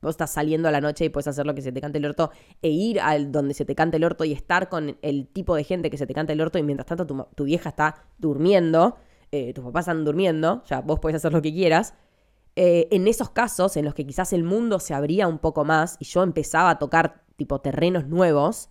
Vos 0.02 0.12
estás 0.12 0.32
saliendo 0.32 0.70
a 0.70 0.72
la 0.72 0.80
noche 0.80 1.06
y 1.06 1.10
puedes 1.10 1.28
hacer 1.28 1.46
lo 1.46 1.54
que 1.54 1.62
se 1.62 1.72
te 1.72 1.82
cante 1.82 1.98
el 1.98 2.06
orto 2.06 2.32
e 2.62 2.70
ir 2.70 3.02
al 3.02 3.32
donde 3.32 3.54
se 3.54 3.66
te 3.66 3.76
cante 3.76 3.98
el 3.98 4.06
orto 4.06 4.24
y 4.24 4.32
estar 4.32 4.70
con 4.70 4.98
el 5.02 5.28
tipo 5.28 5.56
de 5.56 5.64
gente 5.64 5.90
que 5.90 5.98
se 5.98 6.08
te 6.08 6.14
cante 6.14 6.34
el 6.34 6.42
orto 6.42 6.58
y 6.58 6.64
mientras 6.64 6.88
tanto 6.88 7.06
tu, 7.06 7.44
vieja 7.44 7.70
está 7.70 8.06
durmiendo, 8.18 8.98
eh, 9.32 9.54
tus 9.54 9.64
papás 9.64 9.84
están 9.84 10.04
durmiendo, 10.06 10.64
ya 10.66 10.82
vos 10.82 11.00
podés 11.00 11.18
hacer 11.18 11.34
lo 11.34 11.42
que 11.42 11.54
quieras. 11.54 11.94
Eh, 12.56 12.88
en 12.92 13.08
esos 13.08 13.30
casos 13.30 13.78
en 13.78 13.86
los 13.86 13.94
que 13.94 14.06
quizás 14.06 14.34
el 14.34 14.44
mundo 14.44 14.80
se 14.80 14.94
abría 14.94 15.28
un 15.28 15.38
poco 15.38 15.64
más 15.66 15.98
y 16.00 16.06
yo 16.06 16.24
empezaba 16.24 16.72
a 16.72 16.80
tocar 16.80 17.24
tipo 17.36 17.62
terrenos 17.62 18.08
nuevos, 18.08 18.70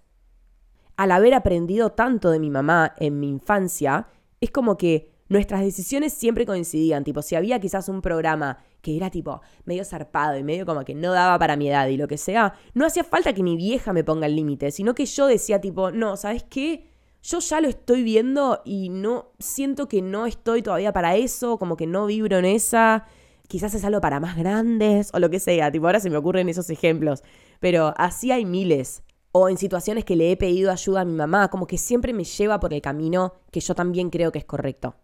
al 0.97 1.13
haber 1.13 1.33
aprendido 1.35 1.93
tanto 1.93 2.31
de 2.31 2.41
mi 2.41 2.51
mamá 2.51 2.95
en 2.99 3.21
mi 3.21 3.29
infancia, 3.29 4.09
es 4.41 4.51
como 4.51 4.77
que 4.77 5.13
nuestras 5.29 5.61
decisiones 5.61 6.13
siempre 6.13 6.45
coincidían. 6.45 7.05
Tipo, 7.05 7.23
si 7.23 7.37
había 7.37 7.61
quizás 7.61 7.89
un 7.89 8.03
programa 8.03 8.59
que 8.83 8.97
era 8.97 9.11
tipo 9.11 9.41
medio 9.65 9.85
zarpado 9.85 10.37
y 10.39 10.43
medio 10.43 10.67
como 10.67 10.85
que 10.85 10.95
no 10.95 11.13
daba 11.13 11.39
para 11.39 11.57
mi 11.57 11.69
edad 11.69 11.87
y 11.89 11.97
lo 11.97 12.09
que 12.09 12.19
sea, 12.19 12.55
no 12.75 12.87
hacía 12.87 13.05
falta 13.05 13.33
que 13.33 13.43
mi 13.43 13.57
vieja 13.57 13.93
me 13.93 14.05
ponga 14.05 14.27
el 14.27 14.37
límite, 14.37 14.71
sino 14.71 14.95
que 14.95 15.07
yo 15.07 15.27
decía 15.27 15.61
tipo, 15.61 15.91
no, 15.91 16.17
¿sabes 16.17 16.45
qué? 16.45 16.88
Yo 17.23 17.41
ya 17.41 17.61
lo 17.61 17.69
estoy 17.69 18.03
viendo 18.03 18.63
y 18.65 18.89
no 18.89 19.33
siento 19.39 19.89
que 19.89 20.03
no 20.03 20.27
estoy 20.27 20.63
todavía 20.63 20.93
para 20.93 21.17
eso, 21.17 21.59
como 21.59 21.77
que 21.77 21.87
no 21.87 22.07
vibro 22.07 22.39
en 22.39 22.45
esa. 22.45 23.07
Quizás 23.49 23.75
es 23.75 23.85
algo 23.85 24.01
para 24.01 24.21
más 24.21 24.37
grandes 24.37 25.11
o 25.13 25.19
lo 25.19 25.31
que 25.31 25.41
sea. 25.41 25.73
Tipo, 25.73 25.87
ahora 25.87 26.01
se 26.01 26.11
me 26.11 26.17
ocurren 26.17 26.49
esos 26.49 26.71
ejemplos. 26.71 27.23
Pero 27.61 27.93
así 27.97 28.31
hay 28.31 28.45
miles. 28.45 29.03
O 29.33 29.49
en 29.49 29.59
situaciones 29.59 30.05
que 30.05 30.17
le 30.17 30.33
he 30.33 30.37
pedido 30.37 30.71
ayuda 30.71 31.03
a 31.03 31.05
mi 31.05 31.15
mamá, 31.15 31.49
como 31.49 31.67
que 31.67 31.79
siempre 31.79 32.13
me 32.13 32.25
lleva 32.25 32.61
por 32.61 32.73
el 32.73 32.81
camino 32.81 33.35
que 33.51 33.61
yo 33.61 33.75
también 33.75 34.11
creo 34.11 34.33
que 34.33 34.39
es 34.39 34.45
correcto. 34.45 34.97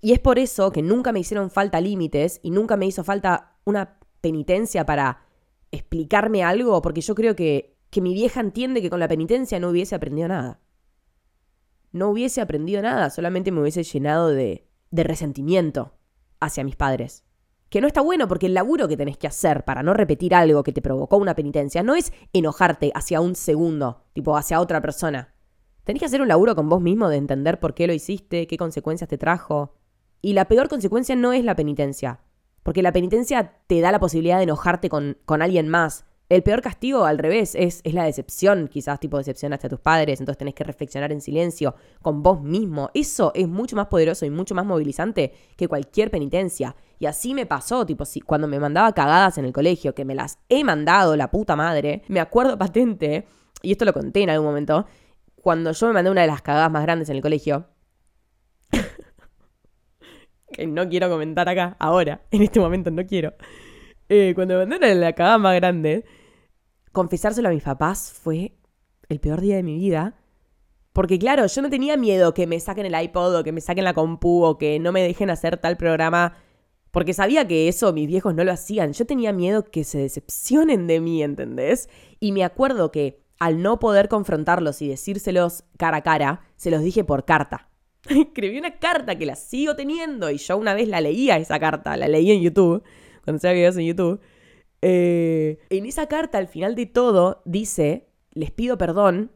Y 0.00 0.12
es 0.12 0.20
por 0.20 0.38
eso 0.38 0.70
que 0.70 0.82
nunca 0.82 1.12
me 1.12 1.20
hicieron 1.20 1.50
falta 1.50 1.80
límites 1.80 2.38
y 2.42 2.50
nunca 2.50 2.76
me 2.76 2.86
hizo 2.86 3.04
falta 3.04 3.56
una 3.64 3.98
penitencia 4.20 4.86
para 4.86 5.22
explicarme 5.70 6.44
algo, 6.44 6.80
porque 6.82 7.00
yo 7.00 7.14
creo 7.14 7.34
que, 7.34 7.76
que 7.90 8.00
mi 8.00 8.14
vieja 8.14 8.40
entiende 8.40 8.82
que 8.82 8.90
con 8.90 9.00
la 9.00 9.08
penitencia 9.08 9.58
no 9.58 9.70
hubiese 9.70 9.94
aprendido 9.94 10.28
nada. 10.28 10.60
No 11.94 12.08
hubiese 12.08 12.40
aprendido 12.40 12.82
nada, 12.82 13.08
solamente 13.08 13.52
me 13.52 13.60
hubiese 13.60 13.84
llenado 13.84 14.30
de, 14.30 14.66
de 14.90 15.04
resentimiento 15.04 15.94
hacia 16.40 16.64
mis 16.64 16.74
padres. 16.74 17.22
Que 17.68 17.80
no 17.80 17.86
está 17.86 18.00
bueno 18.00 18.26
porque 18.26 18.46
el 18.46 18.54
laburo 18.54 18.88
que 18.88 18.96
tenés 18.96 19.16
que 19.16 19.28
hacer 19.28 19.64
para 19.64 19.84
no 19.84 19.94
repetir 19.94 20.34
algo 20.34 20.64
que 20.64 20.72
te 20.72 20.82
provocó 20.82 21.18
una 21.18 21.36
penitencia 21.36 21.84
no 21.84 21.94
es 21.94 22.12
enojarte 22.32 22.90
hacia 22.96 23.20
un 23.20 23.36
segundo, 23.36 24.06
tipo 24.12 24.36
hacia 24.36 24.60
otra 24.60 24.80
persona. 24.80 25.36
Tenés 25.84 26.00
que 26.00 26.06
hacer 26.06 26.20
un 26.20 26.26
laburo 26.26 26.56
con 26.56 26.68
vos 26.68 26.80
mismo 26.80 27.08
de 27.08 27.16
entender 27.16 27.60
por 27.60 27.74
qué 27.74 27.86
lo 27.86 27.92
hiciste, 27.92 28.48
qué 28.48 28.56
consecuencias 28.56 29.08
te 29.08 29.16
trajo, 29.16 29.76
y 30.20 30.32
la 30.32 30.46
peor 30.46 30.68
consecuencia 30.68 31.14
no 31.14 31.32
es 31.32 31.44
la 31.44 31.54
penitencia, 31.54 32.18
porque 32.64 32.82
la 32.82 32.90
penitencia 32.90 33.60
te 33.68 33.80
da 33.80 33.92
la 33.92 34.00
posibilidad 34.00 34.38
de 34.38 34.42
enojarte 34.42 34.88
con, 34.88 35.16
con 35.26 35.42
alguien 35.42 35.68
más. 35.68 36.06
El 36.30 36.42
peor 36.42 36.62
castigo, 36.62 37.04
al 37.04 37.18
revés, 37.18 37.54
es, 37.54 37.82
es, 37.84 37.92
la 37.92 38.04
decepción. 38.04 38.68
Quizás 38.68 38.98
tipo 38.98 39.18
decepcionaste 39.18 39.66
a 39.66 39.70
tus 39.70 39.80
padres, 39.80 40.20
entonces 40.20 40.38
tenés 40.38 40.54
que 40.54 40.64
reflexionar 40.64 41.12
en 41.12 41.20
silencio 41.20 41.74
con 42.00 42.22
vos 42.22 42.42
mismo. 42.42 42.90
Eso 42.94 43.30
es 43.34 43.46
mucho 43.46 43.76
más 43.76 43.88
poderoso 43.88 44.24
y 44.24 44.30
mucho 44.30 44.54
más 44.54 44.64
movilizante 44.64 45.34
que 45.56 45.68
cualquier 45.68 46.10
penitencia. 46.10 46.76
Y 46.98 47.06
así 47.06 47.34
me 47.34 47.44
pasó, 47.44 47.84
tipo, 47.84 48.06
si, 48.06 48.20
cuando 48.22 48.48
me 48.48 48.58
mandaba 48.58 48.92
cagadas 48.92 49.36
en 49.36 49.44
el 49.44 49.52
colegio, 49.52 49.94
que 49.94 50.06
me 50.06 50.14
las 50.14 50.38
he 50.48 50.64
mandado 50.64 51.14
la 51.16 51.30
puta 51.30 51.56
madre, 51.56 52.02
me 52.08 52.20
acuerdo 52.20 52.56
patente, 52.56 53.26
y 53.60 53.72
esto 53.72 53.84
lo 53.84 53.92
conté 53.92 54.22
en 54.22 54.30
algún 54.30 54.46
momento, 54.46 54.86
cuando 55.36 55.72
yo 55.72 55.86
me 55.88 55.92
mandé 55.92 56.10
una 56.10 56.22
de 56.22 56.28
las 56.28 56.40
cagadas 56.40 56.70
más 56.70 56.82
grandes 56.84 57.10
en 57.10 57.16
el 57.16 57.22
colegio, 57.22 57.66
que 60.52 60.66
no 60.66 60.88
quiero 60.88 61.10
comentar 61.10 61.48
acá, 61.50 61.76
ahora, 61.78 62.22
en 62.30 62.42
este 62.42 62.60
momento 62.60 62.90
no 62.90 63.04
quiero. 63.04 63.34
Eh, 64.08 64.32
cuando 64.34 64.54
me 64.54 64.66
mandaron 64.66 65.00
la 65.00 65.12
cagada 65.12 65.38
más 65.38 65.54
grande, 65.56 66.04
confesárselo 66.92 67.48
a 67.48 67.52
mis 67.52 67.62
papás 67.62 68.12
fue 68.12 68.56
el 69.08 69.20
peor 69.20 69.40
día 69.40 69.56
de 69.56 69.62
mi 69.62 69.78
vida. 69.78 70.14
Porque 70.92 71.18
claro, 71.18 71.46
yo 71.46 71.62
no 71.62 71.70
tenía 71.70 71.96
miedo 71.96 72.34
que 72.34 72.46
me 72.46 72.60
saquen 72.60 72.86
el 72.86 73.02
iPod 73.02 73.36
o 73.36 73.44
que 73.44 73.52
me 73.52 73.60
saquen 73.60 73.84
la 73.84 73.94
compu 73.94 74.44
o 74.44 74.58
que 74.58 74.78
no 74.78 74.92
me 74.92 75.02
dejen 75.02 75.30
hacer 75.30 75.56
tal 75.56 75.76
programa. 75.76 76.36
Porque 76.90 77.12
sabía 77.12 77.48
que 77.48 77.66
eso 77.66 77.92
mis 77.92 78.06
viejos 78.06 78.34
no 78.34 78.44
lo 78.44 78.52
hacían. 78.52 78.92
Yo 78.92 79.04
tenía 79.04 79.32
miedo 79.32 79.64
que 79.64 79.82
se 79.82 79.98
decepcionen 79.98 80.86
de 80.86 81.00
mí, 81.00 81.22
¿entendés? 81.22 81.88
Y 82.20 82.30
me 82.30 82.44
acuerdo 82.44 82.92
que 82.92 83.24
al 83.40 83.60
no 83.60 83.80
poder 83.80 84.08
confrontarlos 84.08 84.80
y 84.82 84.88
decírselos 84.88 85.64
cara 85.76 85.98
a 85.98 86.02
cara, 86.02 86.42
se 86.56 86.70
los 86.70 86.82
dije 86.82 87.02
por 87.02 87.24
carta. 87.24 87.68
escribí 88.08 88.58
una 88.58 88.78
carta 88.78 89.16
que 89.16 89.26
la 89.26 89.34
sigo 89.34 89.74
teniendo 89.74 90.30
y 90.30 90.38
yo 90.38 90.56
una 90.56 90.74
vez 90.74 90.88
la 90.88 91.00
leía 91.00 91.36
esa 91.36 91.58
carta, 91.58 91.96
la 91.96 92.08
leí 92.08 92.30
en 92.30 92.42
YouTube, 92.42 92.82
cuando 93.24 93.38
hacía 93.38 93.52
videos 93.52 93.76
en 93.76 93.86
YouTube. 93.86 94.20
Eh, 94.82 95.58
en 95.70 95.86
esa 95.86 96.06
carta, 96.06 96.38
al 96.38 96.48
final 96.48 96.74
de 96.74 96.86
todo, 96.86 97.42
dice, 97.44 98.08
les 98.32 98.50
pido 98.50 98.78
perdón. 98.78 99.32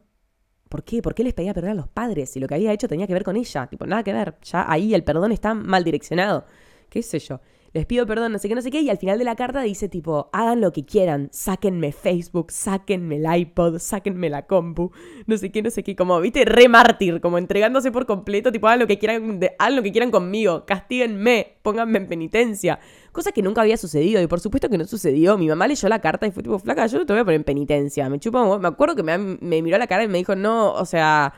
¿Por 0.69 0.83
qué? 0.83 1.01
¿Por 1.01 1.15
qué 1.15 1.23
les 1.23 1.33
pedía 1.33 1.53
perdón 1.53 1.71
a 1.71 1.75
los 1.75 1.87
padres? 1.87 2.29
Si 2.29 2.39
lo 2.39 2.47
que 2.47 2.53
había 2.53 2.71
hecho 2.71 2.87
tenía 2.87 3.07
que 3.07 3.13
ver 3.13 3.23
con 3.23 3.35
ella. 3.35 3.67
Tipo, 3.67 3.87
nada 3.87 4.03
que 4.03 4.13
ver. 4.13 4.37
Ya 4.43 4.71
ahí 4.71 4.93
el 4.93 5.03
perdón 5.03 5.31
está 5.31 5.55
mal 5.55 5.83
direccionado. 5.83 6.45
¿Qué 6.89 7.01
sé 7.01 7.17
yo? 7.19 7.41
Les 7.73 7.85
pido 7.85 8.05
perdón, 8.05 8.31
no 8.31 8.39
sé 8.39 8.47
qué, 8.49 8.55
no 8.55 8.61
sé 8.61 8.71
qué, 8.71 8.81
y 8.81 8.89
al 8.89 8.97
final 8.97 9.19
de 9.19 9.25
la 9.25 9.35
carta 9.35 9.61
dice 9.61 9.89
tipo, 9.89 10.29
hagan 10.33 10.61
lo 10.61 10.71
que 10.71 10.85
quieran, 10.85 11.29
sáquenme 11.31 11.91
Facebook, 11.91 12.51
sáquenme 12.51 13.17
el 13.17 13.39
iPod, 13.41 13.77
sáquenme 13.79 14.29
la 14.29 14.45
compu, 14.47 14.91
no 15.27 15.37
sé 15.37 15.51
qué, 15.51 15.61
no 15.61 15.69
sé 15.69 15.83
qué, 15.83 15.95
como, 15.95 16.19
viste, 16.19 16.45
re 16.45 16.67
mártir, 16.67 17.21
como 17.21 17.37
entregándose 17.37 17.91
por 17.91 18.05
completo, 18.05 18.51
tipo, 18.51 18.67
hagan 18.67 18.79
lo 18.79 18.87
que 18.87 18.97
quieran, 18.97 19.39
hagan 19.59 19.75
lo 19.75 19.83
que 19.83 19.91
quieran 19.91 20.11
conmigo, 20.11 20.65
castíguenme, 20.65 21.57
pónganme 21.61 21.99
en 21.99 22.07
penitencia, 22.07 22.79
cosa 23.11 23.31
que 23.31 23.41
nunca 23.41 23.61
había 23.61 23.77
sucedido, 23.77 24.21
y 24.21 24.27
por 24.27 24.39
supuesto 24.39 24.69
que 24.69 24.77
no 24.77 24.85
sucedió, 24.85 25.37
mi 25.37 25.47
mamá 25.47 25.67
leyó 25.67 25.87
la 25.89 25.99
carta 25.99 26.25
y 26.25 26.31
fue 26.31 26.43
tipo, 26.43 26.57
flaca, 26.59 26.87
yo 26.87 26.97
no 26.97 27.05
te 27.05 27.13
voy 27.13 27.21
a 27.21 27.25
poner 27.25 27.39
en 27.39 27.43
penitencia, 27.43 28.09
me 28.09 28.19
chupa, 28.19 28.57
me 28.57 28.67
acuerdo 28.67 28.95
que 28.95 29.03
me, 29.03 29.17
me 29.17 29.61
miró 29.61 29.75
a 29.75 29.79
la 29.79 29.87
cara 29.87 30.03
y 30.03 30.07
me 30.07 30.17
dijo, 30.17 30.35
no, 30.35 30.73
o 30.73 30.85
sea, 30.85 31.33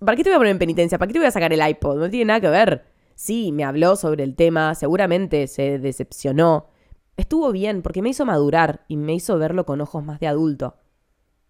¿para 0.00 0.16
qué 0.16 0.22
te 0.22 0.30
voy 0.30 0.36
a 0.36 0.38
poner 0.38 0.50
en 0.52 0.58
penitencia? 0.58 0.98
¿Para 0.98 1.08
qué 1.08 1.14
te 1.14 1.18
voy 1.18 1.28
a 1.28 1.30
sacar 1.30 1.52
el 1.52 1.66
iPod? 1.66 1.98
No 1.98 2.10
tiene 2.10 2.26
nada 2.26 2.40
que 2.40 2.48
ver. 2.48 2.95
Sí, 3.16 3.50
me 3.50 3.64
habló 3.64 3.96
sobre 3.96 4.24
el 4.24 4.36
tema, 4.36 4.74
seguramente 4.74 5.46
se 5.46 5.78
decepcionó. 5.78 6.68
Estuvo 7.16 7.50
bien 7.50 7.80
porque 7.80 8.02
me 8.02 8.10
hizo 8.10 8.26
madurar 8.26 8.84
y 8.88 8.98
me 8.98 9.14
hizo 9.14 9.38
verlo 9.38 9.64
con 9.64 9.80
ojos 9.80 10.04
más 10.04 10.20
de 10.20 10.28
adulto. 10.28 10.76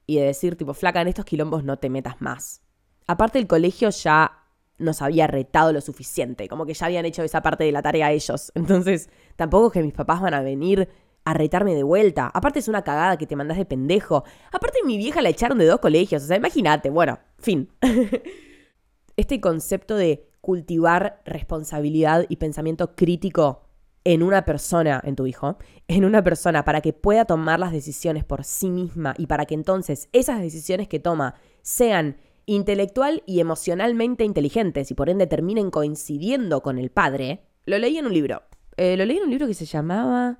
Y 0.06 0.16
de 0.16 0.26
decir, 0.26 0.54
tipo, 0.54 0.74
flaca, 0.74 1.00
en 1.00 1.08
estos 1.08 1.24
quilombos 1.24 1.64
no 1.64 1.80
te 1.80 1.90
metas 1.90 2.22
más. 2.22 2.62
Aparte 3.08 3.40
el 3.40 3.48
colegio 3.48 3.90
ya 3.90 4.44
nos 4.78 5.02
había 5.02 5.26
retado 5.26 5.72
lo 5.72 5.80
suficiente, 5.80 6.46
como 6.46 6.66
que 6.66 6.74
ya 6.74 6.86
habían 6.86 7.04
hecho 7.04 7.24
esa 7.24 7.42
parte 7.42 7.64
de 7.64 7.72
la 7.72 7.82
tarea 7.82 8.12
ellos. 8.12 8.52
Entonces, 8.54 9.10
tampoco 9.34 9.66
es 9.66 9.72
que 9.72 9.82
mis 9.82 9.92
papás 9.92 10.20
van 10.20 10.34
a 10.34 10.42
venir 10.42 10.88
a 11.24 11.34
retarme 11.34 11.74
de 11.74 11.82
vuelta. 11.82 12.30
Aparte 12.32 12.60
es 12.60 12.68
una 12.68 12.82
cagada 12.82 13.16
que 13.18 13.26
te 13.26 13.34
mandas 13.34 13.58
de 13.58 13.64
pendejo. 13.64 14.22
Aparte 14.52 14.78
mi 14.84 14.98
vieja 14.98 15.20
la 15.20 15.30
echaron 15.30 15.58
de 15.58 15.66
dos 15.66 15.80
colegios, 15.80 16.22
o 16.22 16.26
sea, 16.28 16.36
imagínate, 16.36 16.90
bueno, 16.90 17.18
fin. 17.38 17.68
este 19.16 19.40
concepto 19.40 19.96
de 19.96 20.30
cultivar 20.46 21.20
responsabilidad 21.24 22.24
y 22.28 22.36
pensamiento 22.36 22.94
crítico 22.94 23.64
en 24.04 24.22
una 24.22 24.44
persona, 24.44 25.02
en 25.04 25.16
tu 25.16 25.26
hijo, 25.26 25.58
en 25.88 26.04
una 26.04 26.22
persona 26.22 26.64
para 26.64 26.80
que 26.82 26.92
pueda 26.92 27.24
tomar 27.24 27.58
las 27.58 27.72
decisiones 27.72 28.22
por 28.22 28.44
sí 28.44 28.70
misma 28.70 29.12
y 29.18 29.26
para 29.26 29.44
que 29.44 29.54
entonces 29.54 30.08
esas 30.12 30.40
decisiones 30.40 30.86
que 30.86 31.00
toma 31.00 31.34
sean 31.62 32.18
intelectual 32.44 33.24
y 33.26 33.40
emocionalmente 33.40 34.22
inteligentes 34.22 34.92
y 34.92 34.94
por 34.94 35.10
ende 35.10 35.26
terminen 35.26 35.72
coincidiendo 35.72 36.62
con 36.62 36.78
el 36.78 36.90
padre, 36.90 37.40
lo 37.64 37.76
leí 37.76 37.98
en 37.98 38.06
un 38.06 38.14
libro. 38.14 38.44
Eh, 38.76 38.96
lo 38.96 39.04
leí 39.04 39.16
en 39.16 39.24
un 39.24 39.30
libro 39.30 39.48
que 39.48 39.54
se 39.54 39.64
llamaba 39.64 40.38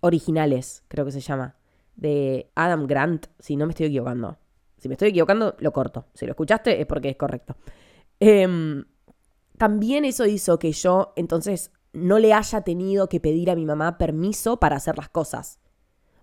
Originales, 0.00 0.84
creo 0.88 1.06
que 1.06 1.12
se 1.12 1.20
llama, 1.20 1.56
de 1.96 2.50
Adam 2.54 2.86
Grant, 2.86 3.28
si 3.38 3.56
no 3.56 3.64
me 3.64 3.70
estoy 3.70 3.86
equivocando. 3.86 4.36
Si 4.76 4.88
me 4.88 4.96
estoy 4.96 5.08
equivocando, 5.08 5.56
lo 5.60 5.72
corto. 5.72 6.08
Si 6.12 6.26
lo 6.26 6.32
escuchaste 6.32 6.78
es 6.78 6.86
porque 6.86 7.08
es 7.08 7.16
correcto. 7.16 7.56
Em, 8.20 8.84
también 9.58 10.04
eso 10.04 10.26
hizo 10.26 10.58
que 10.58 10.72
yo 10.72 11.12
entonces 11.16 11.70
no 11.92 12.18
le 12.18 12.32
haya 12.32 12.62
tenido 12.62 13.08
que 13.08 13.20
pedir 13.20 13.50
a 13.50 13.54
mi 13.54 13.64
mamá 13.64 13.98
permiso 13.98 14.58
para 14.58 14.76
hacer 14.76 14.96
las 14.96 15.08
cosas. 15.08 15.60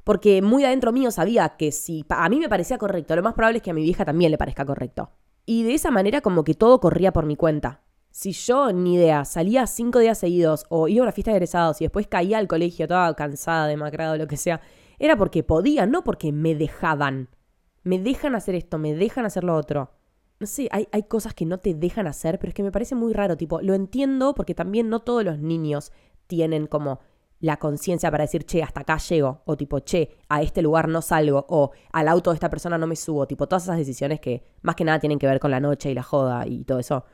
Porque 0.03 0.41
muy 0.41 0.65
adentro 0.65 0.91
mío 0.91 1.11
sabía 1.11 1.49
que 1.57 1.71
si 1.71 2.03
a 2.09 2.27
mí 2.29 2.39
me 2.39 2.49
parecía 2.49 2.77
correcto, 2.77 3.15
lo 3.15 3.23
más 3.23 3.33
probable 3.33 3.57
es 3.57 3.63
que 3.63 3.71
a 3.71 3.73
mi 3.73 3.83
vieja 3.83 4.03
también 4.03 4.31
le 4.31 4.37
parezca 4.37 4.65
correcto. 4.65 5.11
Y 5.45 5.63
de 5.63 5.73
esa 5.73 5.91
manera 5.91 6.21
como 6.21 6.43
que 6.43 6.55
todo 6.55 6.79
corría 6.79 7.13
por 7.13 7.25
mi 7.25 7.35
cuenta. 7.35 7.81
Si 8.09 8.33
yo, 8.33 8.73
ni 8.73 8.95
idea, 8.95 9.23
salía 9.23 9.67
cinco 9.67 9.99
días 9.99 10.17
seguidos 10.17 10.65
o 10.69 10.87
iba 10.87 11.01
a 11.01 11.05
una 11.05 11.11
fiesta 11.13 11.31
de 11.31 11.37
egresados 11.37 11.79
y 11.79 11.85
después 11.85 12.07
caía 12.07 12.39
al 12.39 12.47
colegio 12.47 12.87
toda 12.87 13.13
cansada, 13.15 13.67
demacrada, 13.67 14.17
lo 14.17 14.27
que 14.27 14.37
sea, 14.37 14.59
era 14.99 15.15
porque 15.15 15.43
podía, 15.43 15.85
no 15.85 16.03
porque 16.03 16.31
me 16.31 16.55
dejaban 16.55 17.29
me 17.83 17.99
dejan 17.99 18.35
hacer 18.35 18.55
esto, 18.55 18.77
me 18.77 18.93
dejan 18.93 19.25
hacer 19.25 19.43
lo 19.43 19.55
otro. 19.55 19.91
No 20.41 20.47
sé, 20.47 20.67
hay, 20.71 20.87
hay 20.91 21.03
cosas 21.03 21.35
que 21.35 21.45
no 21.45 21.59
te 21.59 21.75
dejan 21.75 22.07
hacer, 22.07 22.39
pero 22.39 22.49
es 22.49 22.55
que 22.55 22.63
me 22.63 22.71
parece 22.71 22.95
muy 22.95 23.13
raro, 23.13 23.37
tipo, 23.37 23.61
lo 23.61 23.75
entiendo 23.75 24.33
porque 24.33 24.55
también 24.55 24.89
no 24.89 25.01
todos 25.01 25.23
los 25.23 25.37
niños 25.37 25.91
tienen 26.25 26.65
como 26.65 26.99
la 27.39 27.57
conciencia 27.57 28.09
para 28.09 28.23
decir, 28.23 28.43
che, 28.43 28.63
hasta 28.63 28.79
acá 28.79 28.97
llego, 28.97 29.43
o 29.45 29.55
tipo, 29.55 29.81
che, 29.81 30.17
a 30.29 30.41
este 30.41 30.63
lugar 30.63 30.87
no 30.87 31.03
salgo, 31.03 31.45
o 31.47 31.73
al 31.93 32.07
auto 32.07 32.31
de 32.31 32.37
esta 32.37 32.49
persona 32.49 32.79
no 32.79 32.87
me 32.87 32.95
subo, 32.95 33.27
tipo, 33.27 33.45
todas 33.47 33.65
esas 33.65 33.77
decisiones 33.77 34.19
que 34.19 34.43
más 34.63 34.75
que 34.75 34.83
nada 34.83 34.97
tienen 34.97 35.19
que 35.19 35.27
ver 35.27 35.39
con 35.39 35.51
la 35.51 35.59
noche 35.59 35.91
y 35.91 35.93
la 35.93 36.01
joda 36.01 36.47
y 36.47 36.63
todo 36.63 36.79
eso. 36.79 37.05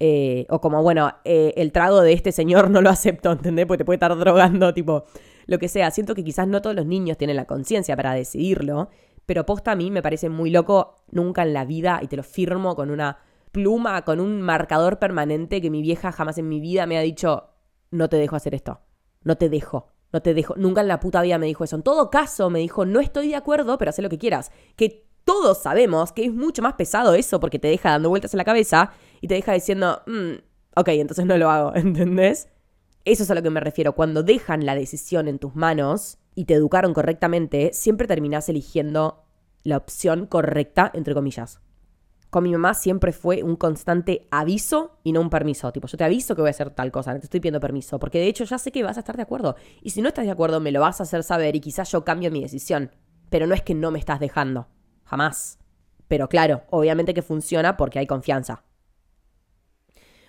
Eh, 0.00 0.46
o 0.50 0.60
como, 0.60 0.82
bueno, 0.82 1.08
eh, 1.24 1.54
el 1.56 1.70
trago 1.70 2.00
de 2.00 2.12
este 2.14 2.32
señor 2.32 2.68
no 2.68 2.80
lo 2.80 2.90
acepto, 2.90 3.30
¿entendés? 3.30 3.66
Porque 3.66 3.78
te 3.78 3.84
puede 3.84 3.98
estar 3.98 4.18
drogando, 4.18 4.74
tipo, 4.74 5.04
lo 5.46 5.60
que 5.60 5.68
sea. 5.68 5.92
Siento 5.92 6.16
que 6.16 6.24
quizás 6.24 6.48
no 6.48 6.60
todos 6.62 6.74
los 6.74 6.86
niños 6.86 7.16
tienen 7.16 7.36
la 7.36 7.44
conciencia 7.44 7.94
para 7.94 8.12
decidirlo, 8.12 8.90
pero 9.26 9.46
posta 9.46 9.72
a 9.72 9.76
mí 9.76 9.90
me 9.90 10.02
parece 10.02 10.28
muy 10.28 10.50
loco, 10.50 10.96
nunca 11.10 11.42
en 11.42 11.52
la 11.52 11.64
vida, 11.64 12.00
y 12.02 12.08
te 12.08 12.16
lo 12.16 12.22
firmo 12.22 12.74
con 12.74 12.90
una 12.90 13.18
pluma, 13.52 14.02
con 14.02 14.20
un 14.20 14.42
marcador 14.42 14.98
permanente 14.98 15.60
que 15.60 15.70
mi 15.70 15.82
vieja 15.82 16.12
jamás 16.12 16.38
en 16.38 16.48
mi 16.48 16.60
vida 16.60 16.86
me 16.86 16.98
ha 16.98 17.02
dicho, 17.02 17.50
no 17.90 18.08
te 18.08 18.16
dejo 18.16 18.36
hacer 18.36 18.54
esto, 18.54 18.80
no 19.22 19.36
te 19.36 19.48
dejo, 19.48 19.92
no 20.12 20.22
te 20.22 20.34
dejo, 20.34 20.54
nunca 20.56 20.80
en 20.80 20.88
la 20.88 21.00
puta 21.00 21.22
vida 21.22 21.38
me 21.38 21.46
dijo 21.46 21.64
eso. 21.64 21.76
En 21.76 21.82
todo 21.82 22.10
caso 22.10 22.50
me 22.50 22.58
dijo, 22.58 22.84
no 22.84 23.00
estoy 23.00 23.28
de 23.28 23.36
acuerdo, 23.36 23.78
pero 23.78 23.90
haz 23.90 23.98
lo 23.98 24.08
que 24.08 24.18
quieras. 24.18 24.50
Que 24.76 25.06
todos 25.24 25.58
sabemos 25.58 26.12
que 26.12 26.24
es 26.24 26.32
mucho 26.32 26.62
más 26.62 26.74
pesado 26.74 27.14
eso 27.14 27.40
porque 27.40 27.58
te 27.58 27.68
deja 27.68 27.90
dando 27.90 28.08
vueltas 28.08 28.34
en 28.34 28.38
la 28.38 28.44
cabeza 28.44 28.92
y 29.20 29.28
te 29.28 29.34
deja 29.34 29.52
diciendo, 29.52 30.02
mm, 30.06 30.32
ok, 30.76 30.88
entonces 30.88 31.24
no 31.24 31.36
lo 31.38 31.50
hago, 31.50 31.74
¿entendés? 31.76 32.48
Eso 33.04 33.22
es 33.22 33.30
a 33.30 33.34
lo 33.34 33.42
que 33.42 33.50
me 33.50 33.60
refiero. 33.60 33.94
Cuando 33.94 34.22
dejan 34.22 34.66
la 34.66 34.74
decisión 34.74 35.28
en 35.28 35.38
tus 35.38 35.54
manos, 35.54 36.18
y 36.34 36.44
te 36.44 36.54
educaron 36.54 36.94
correctamente, 36.94 37.70
siempre 37.72 38.06
terminás 38.06 38.48
eligiendo 38.48 39.24
la 39.62 39.76
opción 39.76 40.26
correcta, 40.26 40.90
entre 40.94 41.14
comillas. 41.14 41.60
Con 42.30 42.44
mi 42.44 42.52
mamá 42.52 42.72
siempre 42.72 43.12
fue 43.12 43.42
un 43.42 43.56
constante 43.56 44.26
aviso 44.30 44.98
y 45.04 45.12
no 45.12 45.20
un 45.20 45.28
permiso. 45.28 45.70
Tipo, 45.70 45.86
yo 45.86 45.98
te 45.98 46.04
aviso 46.04 46.34
que 46.34 46.40
voy 46.40 46.48
a 46.48 46.52
hacer 46.52 46.70
tal 46.70 46.90
cosa, 46.90 47.12
no 47.12 47.20
te 47.20 47.26
estoy 47.26 47.40
pidiendo 47.40 47.60
permiso, 47.60 47.98
porque 47.98 48.18
de 48.18 48.26
hecho 48.26 48.44
ya 48.44 48.56
sé 48.56 48.72
que 48.72 48.82
vas 48.82 48.96
a 48.96 49.00
estar 49.00 49.16
de 49.16 49.22
acuerdo. 49.22 49.56
Y 49.82 49.90
si 49.90 50.00
no 50.00 50.08
estás 50.08 50.24
de 50.24 50.30
acuerdo, 50.30 50.58
me 50.58 50.72
lo 50.72 50.80
vas 50.80 51.00
a 51.00 51.02
hacer 51.02 51.22
saber 51.22 51.54
y 51.56 51.60
quizás 51.60 51.92
yo 51.92 52.04
cambio 52.04 52.30
mi 52.30 52.40
decisión. 52.40 52.90
Pero 53.28 53.46
no 53.46 53.54
es 53.54 53.62
que 53.62 53.74
no 53.74 53.90
me 53.90 53.98
estás 53.98 54.18
dejando. 54.18 54.68
Jamás. 55.04 55.58
Pero 56.08 56.28
claro, 56.28 56.62
obviamente 56.70 57.12
que 57.12 57.22
funciona 57.22 57.76
porque 57.76 57.98
hay 57.98 58.06
confianza. 58.06 58.64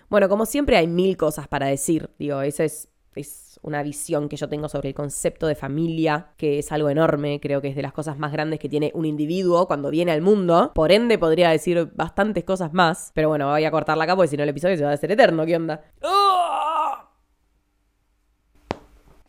Bueno, 0.09 0.27
como 0.27 0.45
siempre 0.45 0.75
hay 0.75 0.87
mil 0.87 1.15
cosas 1.15 1.47
para 1.47 1.67
decir. 1.67 2.09
Digo, 2.19 2.41
ese 2.41 2.65
es 2.65 2.89
es 3.15 3.52
una 3.63 3.81
visión 3.81 4.29
que 4.29 4.37
yo 4.37 4.47
tengo 4.47 4.69
sobre 4.69 4.89
el 4.89 4.95
concepto 4.95 5.47
de 5.47 5.55
familia, 5.55 6.33
que 6.37 6.59
es 6.59 6.71
algo 6.71 6.89
enorme, 6.89 7.39
creo 7.41 7.61
que 7.61 7.69
es 7.69 7.75
de 7.75 7.81
las 7.81 7.93
cosas 7.93 8.17
más 8.19 8.31
grandes 8.31 8.59
que 8.59 8.69
tiene 8.69 8.91
un 8.93 9.05
individuo 9.05 9.67
cuando 9.67 9.89
viene 9.89 10.11
al 10.11 10.21
mundo. 10.21 10.71
Por 10.75 10.91
ende, 10.91 11.17
podría 11.17 11.49
decir 11.49 11.89
bastantes 11.95 12.43
cosas 12.43 12.73
más, 12.73 13.11
pero 13.15 13.29
bueno, 13.29 13.49
voy 13.49 13.65
a 13.65 13.71
cortarla 13.71 14.03
acá 14.03 14.15
porque 14.15 14.29
si 14.29 14.37
no 14.37 14.43
el 14.43 14.49
episodio 14.49 14.77
se 14.77 14.83
va 14.83 14.91
a 14.91 14.93
hacer 14.93 15.11
eterno, 15.11 15.45
¿qué 15.45 15.55
onda? 15.55 15.83
¡Ah! 16.03 17.09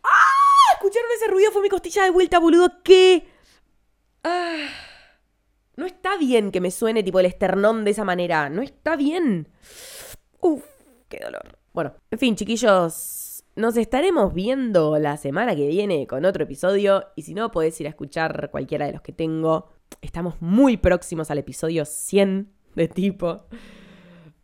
¡Ah! 0.03 0.73
¿Escucharon 0.73 1.09
ese 1.15 1.27
ruido? 1.31 1.51
Fue 1.51 1.61
mi 1.61 1.69
costilla 1.69 2.03
de 2.03 2.11
vuelta, 2.11 2.39
boludo. 2.39 2.83
¿Qué? 2.83 3.25
¡Ah! 4.23 4.67
No 5.77 5.85
está 5.85 6.17
bien 6.17 6.51
que 6.51 6.61
me 6.61 6.71
suene 6.71 7.03
tipo 7.03 7.19
el 7.19 7.25
esternón 7.25 7.83
de 7.83 7.91
esa 7.91 8.03
manera. 8.03 8.49
No 8.49 8.61
está 8.61 8.95
bien. 8.95 9.49
Uf, 10.39 10.63
qué 11.09 11.19
dolor. 11.23 11.57
Bueno, 11.73 11.93
en 12.09 12.19
fin, 12.19 12.35
chiquillos, 12.35 13.24
nos 13.55 13.77
estaremos 13.77 14.33
viendo 14.33 14.97
la 14.99 15.15
semana 15.17 15.55
que 15.55 15.67
viene 15.67 16.07
con 16.07 16.25
otro 16.25 16.43
episodio 16.43 17.05
y 17.15 17.21
si 17.21 17.33
no 17.33 17.51
podés 17.51 17.79
ir 17.79 17.87
a 17.87 17.89
escuchar 17.89 18.49
cualquiera 18.51 18.85
de 18.85 18.93
los 18.93 19.01
que 19.01 19.13
tengo. 19.13 19.69
Estamos 20.01 20.35
muy 20.41 20.77
próximos 20.77 21.31
al 21.31 21.37
episodio 21.37 21.85
100 21.85 22.51
de 22.75 22.87
tipo. 22.89 23.45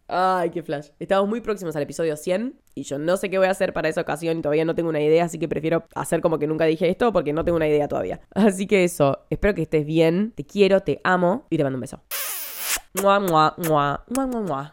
Ay, 0.07 0.49
qué 0.49 0.63
flash. 0.63 0.89
Estamos 0.99 1.27
muy 1.27 1.41
próximos 1.41 1.75
al 1.75 1.83
episodio 1.83 2.15
100 2.15 2.59
y 2.73 2.83
yo 2.83 2.99
no 2.99 3.17
sé 3.17 3.29
qué 3.29 3.37
voy 3.37 3.47
a 3.47 3.51
hacer 3.51 3.73
para 3.73 3.89
esa 3.89 4.01
ocasión 4.01 4.37
y 4.37 4.41
todavía 4.41 4.65
no 4.65 4.75
tengo 4.75 4.89
una 4.89 5.01
idea, 5.01 5.25
así 5.25 5.39
que 5.39 5.47
prefiero 5.47 5.85
hacer 5.93 6.21
como 6.21 6.39
que 6.39 6.47
nunca 6.47 6.65
dije 6.65 6.89
esto 6.89 7.11
porque 7.11 7.33
no 7.33 7.43
tengo 7.43 7.57
una 7.57 7.67
idea 7.67 7.87
todavía. 7.87 8.21
Así 8.33 8.65
que 8.65 8.85
eso, 8.85 9.25
espero 9.29 9.53
que 9.53 9.63
estés 9.63 9.85
bien, 9.85 10.31
te 10.35 10.45
quiero, 10.45 10.81
te 10.81 11.01
amo 11.03 11.47
y 11.49 11.57
te 11.57 11.63
mando 11.63 11.77
un 11.77 11.81
beso. 11.81 12.01
Mua, 13.01 13.19
mua, 13.19 13.55
mua, 13.57 14.05
mua, 14.07 14.27
mua. 14.27 14.69